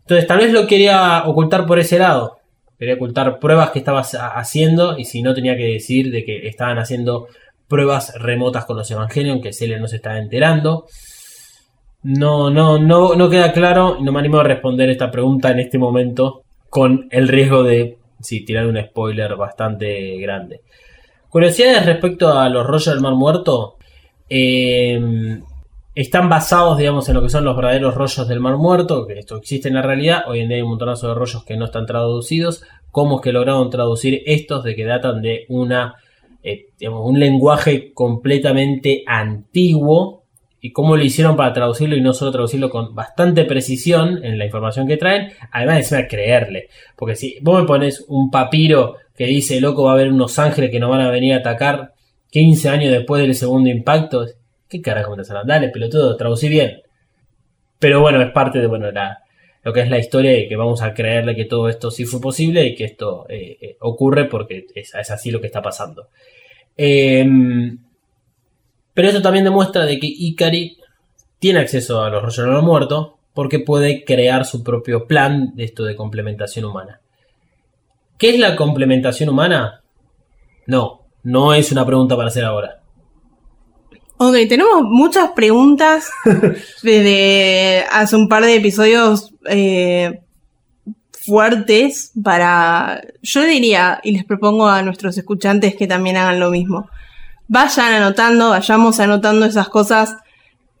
[0.00, 2.38] Entonces, tal vez lo quería ocultar por ese lado.
[2.78, 6.78] Quería ocultar pruebas que estaba haciendo y si no tenía que decir de que estaban
[6.78, 7.28] haciendo
[7.68, 10.86] pruebas remotas con los Evangelion que Cele no se estaba enterando.
[12.02, 15.60] No, no, no, no queda claro y no me animo a responder esta pregunta en
[15.60, 17.98] este momento con el riesgo de
[18.46, 20.60] tirar un spoiler bastante grande.
[21.28, 23.76] Curiosidades respecto a los rollos del mar muerto.
[24.34, 25.40] Eh,
[25.94, 29.36] están basados, digamos, en lo que son los verdaderos rollos del mar muerto, que esto
[29.36, 30.22] existe en la realidad.
[30.26, 32.62] Hoy en día hay un montonazo de rollos que no están traducidos.
[32.90, 35.96] ¿Cómo es que lograron traducir estos de que datan de una,
[36.42, 40.22] eh, digamos, un lenguaje completamente antiguo?
[40.62, 44.46] ¿Y cómo lo hicieron para traducirlo y no solo traducirlo con bastante precisión en la
[44.46, 45.32] información que traen?
[45.50, 46.68] Además, encima creerle.
[46.96, 50.70] Porque si vos me pones un papiro que dice, loco, va a haber unos ángeles
[50.70, 51.91] que nos van a venir a atacar
[52.32, 54.24] 15 años después del segundo impacto,
[54.66, 55.46] ¿qué carajo me estás?
[55.46, 56.80] Dale, pelotudo, traducí bien.
[57.78, 58.88] Pero bueno, es parte de bueno,
[59.62, 62.22] lo que es la historia y que vamos a creerle que todo esto sí fue
[62.22, 66.08] posible y que esto eh, eh, ocurre porque es, es así lo que está pasando.
[66.74, 67.78] Em,
[68.94, 70.78] pero esto también demuestra de que Ikari
[71.38, 75.64] tiene acceso a los rollos de los muertos porque puede crear su propio plan de
[75.64, 76.98] esto de complementación humana.
[78.16, 79.82] ¿Qué es la complementación humana?
[80.66, 82.82] No, no es una pregunta para hacer ahora.
[84.16, 86.10] Ok, tenemos muchas preguntas
[86.82, 90.20] desde hace un par de episodios eh,
[91.24, 93.02] fuertes para...
[93.22, 96.88] Yo diría, y les propongo a nuestros escuchantes que también hagan lo mismo.
[97.48, 100.16] Vayan anotando, vayamos anotando esas cosas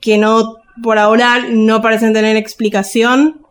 [0.00, 3.42] que no, por ahora, no parecen tener explicación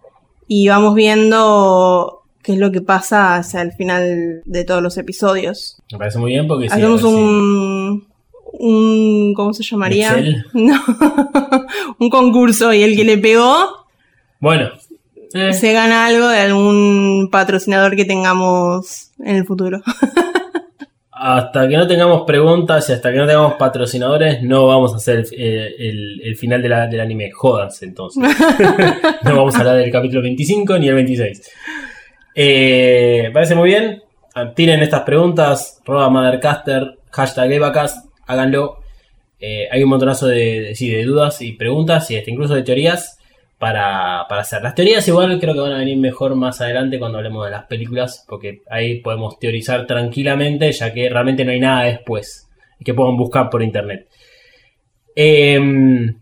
[0.47, 5.80] y vamos viendo qué es lo que pasa hacia el final de todos los episodios.
[5.91, 8.07] Me parece muy bien porque sí, Hacemos si- un,
[8.53, 9.33] un.
[9.35, 10.09] ¿Cómo se llamaría?
[10.09, 10.45] ¿Excel?
[10.53, 10.81] No.
[11.99, 13.85] un concurso y el que le pegó
[14.39, 14.69] Bueno.
[15.33, 19.81] eh, se gana algo de algún patrocinador que tengamos en el futuro.
[21.23, 25.19] Hasta que no tengamos preguntas y hasta que no tengamos patrocinadores, no vamos a hacer
[25.19, 27.29] el, eh, el- el final de la- del anime.
[27.31, 28.23] Jódanse entonces.
[29.23, 31.47] no vamos a hablar del capítulo 25 ni el 26.
[32.33, 34.01] Eh, parece muy bien.
[34.55, 35.81] Tiren estas preguntas.
[35.85, 36.97] Roba Mothercaster.
[37.11, 38.05] Hashtag Evacast.
[38.27, 38.77] Háganlo.
[39.39, 42.61] Eh, hay un montonazo de, de- sí, de dudas y preguntas y hasta incluso de
[42.63, 43.17] teorías
[43.57, 44.61] para, para hacer.
[44.61, 47.65] Las teorías igual creo que van a venir mejor más adelante cuando hablemos de las
[47.65, 52.47] películas, porque ahí podemos teorizar tranquilamente, ya que realmente no hay nada después
[52.83, 54.07] que puedan buscar por internet.
[55.15, 56.15] Em,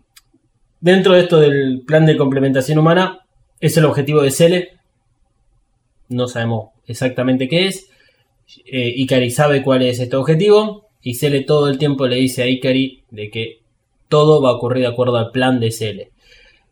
[0.80, 3.20] dentro de esto del plan de complementación humana,
[3.60, 4.68] es el objetivo de Cele.
[6.08, 7.89] No sabemos exactamente qué es.
[8.64, 10.88] Eh, Ikari sabe cuál es este objetivo.
[11.02, 13.60] Y Cele todo el tiempo le dice a Ikari de que
[14.08, 16.10] todo va a ocurrir de acuerdo al plan de Cele.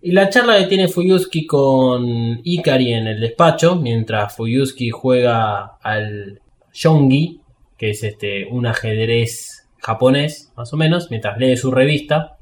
[0.00, 6.40] Y la charla que tiene Fuyuski con Ikari en el despacho, mientras Fuyuski juega al
[6.72, 7.40] Yongi,
[7.76, 12.36] que es este un ajedrez japonés, más o menos, mientras lee su revista.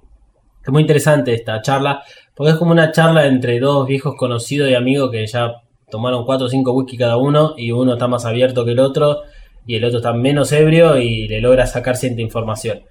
[0.62, 2.02] Es muy interesante esta charla,
[2.34, 6.46] porque es como una charla entre dos viejos conocidos y amigos que ya tomaron 4
[6.46, 9.22] o 5 whisky cada uno y uno está más abierto que el otro
[9.66, 12.82] y el otro está menos ebrio y le logra sacar cierta información.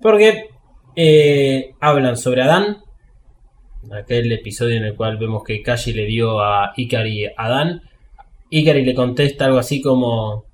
[0.00, 0.50] Porque
[0.96, 2.78] eh, hablan sobre Adán,
[3.92, 7.82] aquel episodio en el cual vemos que Kashi le dio a Ikari a Adán.
[8.50, 10.44] Ikari le contesta algo así como: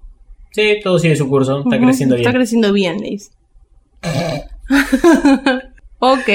[0.53, 2.27] Sí, todo sigue su curso, está creciendo bien.
[2.27, 3.31] Está creciendo bien, le dice.
[5.99, 6.29] ok.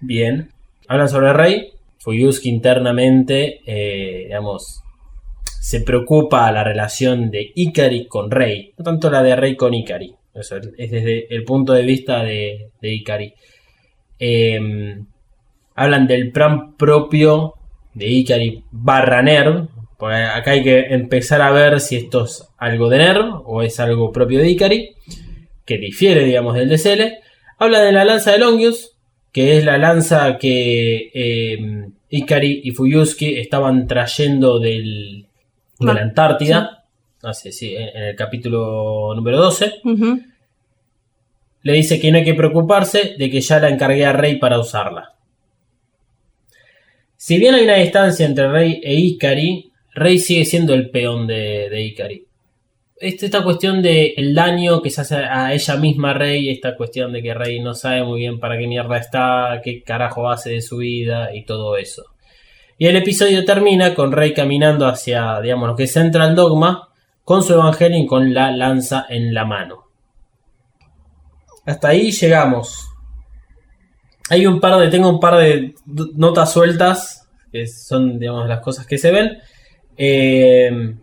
[0.00, 0.50] Bien.
[0.88, 1.72] Hablan sobre Rey.
[1.98, 4.82] Fuyuski internamente, eh, digamos,
[5.66, 8.72] se preocupa la relación de Ikari con Rey.
[8.78, 10.14] No tanto la de Rey con Ikari.
[10.32, 13.34] Es desde el punto de vista de, de Ikari.
[14.16, 14.96] Eh,
[15.74, 17.54] hablan del plan propio
[17.94, 19.66] de Ikari barra Nerv.
[19.98, 23.80] Porque acá hay que empezar a ver si esto es algo de Nerv o es
[23.80, 24.90] algo propio de Ikari.
[25.64, 27.18] Que difiere, digamos, del de Cele.
[27.58, 28.92] Habla de la lanza de Longius,
[29.32, 35.25] que es la lanza que eh, Ikari y Fuyuski estaban trayendo del,
[35.78, 36.84] de la Antártida.
[37.32, 39.80] Sí, en, el capítulo número 12.
[39.84, 40.20] Ujú.
[41.62, 44.58] Le dice que no hay que preocuparse de que ya la encargué a Rey para
[44.58, 45.14] usarla.
[47.16, 51.68] Si bien hay una distancia entre Rey e Ikari, Rey sigue siendo el peón de,
[51.70, 52.26] de Ikari.
[52.98, 57.12] Esta, esta cuestión de el daño que se hace a ella misma Rey, esta cuestión
[57.12, 60.62] de que Rey no sabe muy bien para qué mierda está, qué carajo hace de
[60.62, 62.04] su vida y todo eso.
[62.78, 66.88] Y el episodio termina con Rey caminando hacia, digamos, lo que es Central Dogma,
[67.24, 69.84] con su Evangelion con la lanza en la mano.
[71.64, 72.88] Hasta ahí llegamos.
[74.28, 75.74] Hay un par de, tengo un par de
[76.14, 79.38] notas sueltas, que son, digamos, las cosas que se ven.
[79.96, 80.94] Eh,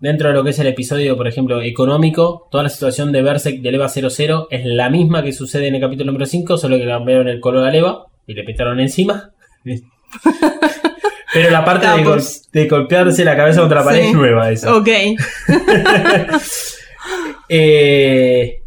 [0.00, 3.60] dentro de lo que es el episodio, por ejemplo, económico, toda la situación de Berserk
[3.60, 6.86] de Leva 00 es la misma que sucede en el capítulo número 5, solo que
[6.86, 9.32] cambiaron el color a Leva y le pintaron encima.
[11.32, 12.50] Pero la parte de, gol- Capos.
[12.52, 14.06] de golpearse la cabeza contra la pared Sí.
[14.08, 14.74] es nueva esa.
[14.74, 14.88] Ok.
[17.48, 18.60] Eh,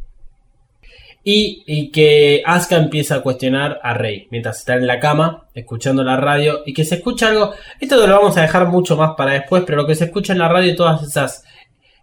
[1.24, 6.04] y, y que Asuka empieza a cuestionar a Rey mientras está en la cama, escuchando
[6.04, 7.54] la radio, y que se escucha algo.
[7.80, 10.40] Esto lo vamos a dejar mucho más para después, pero lo que se escucha en
[10.40, 11.44] la radio, todas esas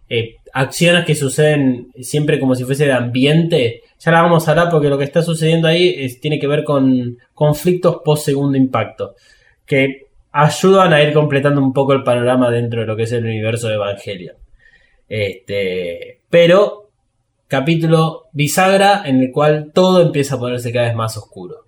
[0.09, 4.69] eh, acciones que suceden siempre como si fuese de ambiente, ya la vamos a hablar
[4.69, 9.15] porque lo que está sucediendo ahí tiene que ver con conflictos post segundo impacto,
[9.65, 13.25] que ayudan a ir completando un poco el panorama dentro de lo que es el
[13.25, 14.35] universo de Evangelion.
[15.07, 16.91] Este, pero
[17.47, 21.65] capítulo bisagra en el cual todo empieza a ponerse cada vez más oscuro.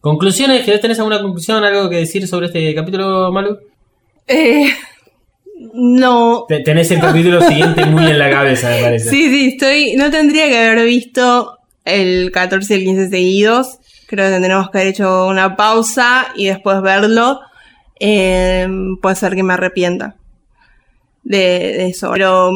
[0.00, 0.64] ¿Conclusiones?
[0.64, 3.58] ¿Querés tenés alguna conclusión, algo que decir sobre este capítulo, Malu?
[4.26, 4.66] Eh,
[5.72, 6.44] no.
[6.48, 9.08] Te- Tenés el capítulo siguiente muy en la cabeza, me parece.
[9.10, 9.96] Sí, sí, estoy.
[9.96, 13.78] No tendría que haber visto el 14 y el 15 seguidos.
[14.06, 17.40] Creo que tendremos que haber hecho una pausa y después verlo.
[18.00, 18.68] Eh,
[19.00, 20.16] puede ser que me arrepienta
[21.22, 22.10] de, de eso.
[22.12, 22.50] Pero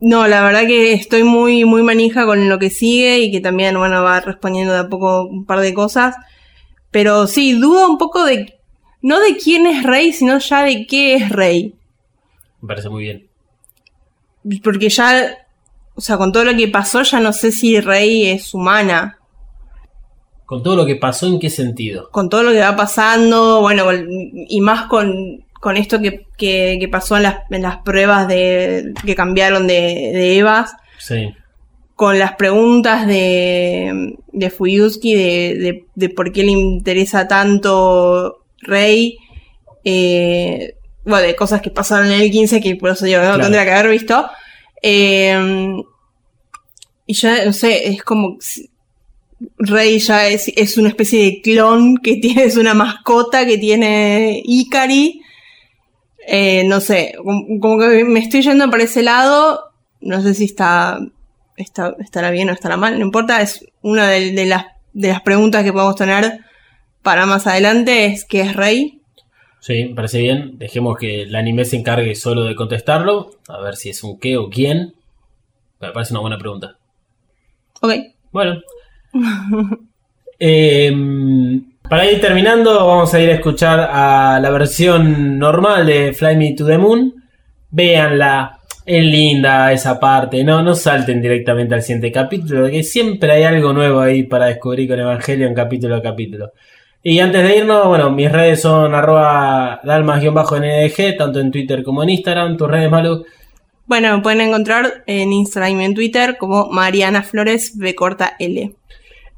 [0.00, 3.76] no, la verdad que estoy muy, muy manija con lo que sigue y que también,
[3.78, 6.14] bueno, va respondiendo de a poco un par de cosas.
[6.90, 8.54] Pero sí, dudo un poco de.
[9.02, 11.74] No de quién es rey, sino ya de qué es rey.
[12.60, 13.26] Me parece muy bien.
[14.62, 15.36] Porque ya,
[15.94, 19.18] o sea, con todo lo que pasó, ya no sé si Rey es humana.
[20.46, 22.10] Con todo lo que pasó, ¿en qué sentido?
[22.10, 23.84] Con todo lo que va pasando, bueno,
[24.48, 28.92] y más con, con esto que, que- que pasó en las, en las pruebas de,
[29.04, 29.74] que cambiaron de,
[30.12, 31.28] de Evas, Sí.
[31.94, 39.18] con las preguntas de, de Fuyuski de, de, de por qué le interesa tanto Rey.
[39.84, 40.74] eh,
[41.10, 43.42] bueno, de cosas que pasaron en el 15 que por eso yo no Claro.
[43.42, 44.30] tendría que haber visto.
[44.82, 45.74] Eh,
[47.06, 48.38] y ya, no sé, es como...
[49.56, 54.42] Rey ya es, es una especie de clon que tiene, es una mascota que tiene
[54.44, 55.22] Ikari.
[56.26, 59.64] Eh, no sé, como, como que me estoy yendo por ese lado.
[60.00, 60.98] No sé si está,
[61.56, 63.40] está estará bien o estará mal, no importa.
[63.40, 66.40] Es una de, de las, de las preguntas que podemos tener
[67.02, 68.99] para más adelante, es ¿qué es Rey?
[69.60, 70.58] Sí, me parece bien.
[70.58, 73.32] Dejemos que el anime se encargue solo de contestarlo.
[73.48, 74.94] A ver si es un qué o quién.
[75.80, 76.76] Me parece una buena pregunta.
[77.80, 77.92] Ok.
[78.32, 78.60] Bueno.
[80.42, 86.34] Em, para ir terminando, vamos a ir a escuchar a la versión normal de Fly
[86.34, 87.12] Me to the Moon.
[87.70, 88.58] Véanla.
[88.86, 90.42] Es linda esa parte.
[90.42, 94.88] No, no salten directamente al siguiente capítulo, que siempre hay algo nuevo ahí para descubrir
[94.88, 96.52] con Evangelion capítulo a capítulo.
[97.02, 102.10] Y antes de irnos, bueno, mis redes son arroba dalmas-ndg, tanto en Twitter como en
[102.10, 102.56] Instagram.
[102.56, 103.24] Tus redes, Malu.
[103.86, 108.72] Bueno, me pueden encontrar en Instagram y en Twitter como Mariana Flores B corta L.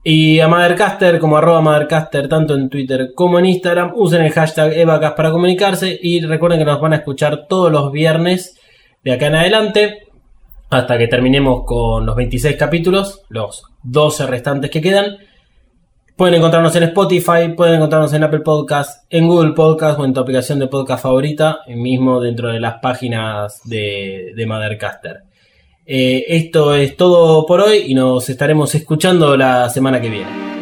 [0.04, 3.92] Y a Mothercaster como arroba Mothercaster tanto en Twitter como en Instagram.
[3.94, 7.92] Usen el hashtag Evacas para comunicarse y recuerden que nos van a escuchar todos los
[7.92, 8.58] viernes
[9.04, 10.08] de acá en adelante
[10.68, 15.18] hasta que terminemos con los 26 capítulos, los 12 restantes que quedan.
[16.16, 20.20] Pueden encontrarnos en Spotify, pueden encontrarnos en Apple Podcast, en Google Podcast o en tu
[20.20, 25.22] aplicación de podcast favorita, y mismo dentro de las páginas de, de Mothercaster.
[25.84, 30.61] Eh, esto es todo por hoy y nos estaremos escuchando la semana que viene.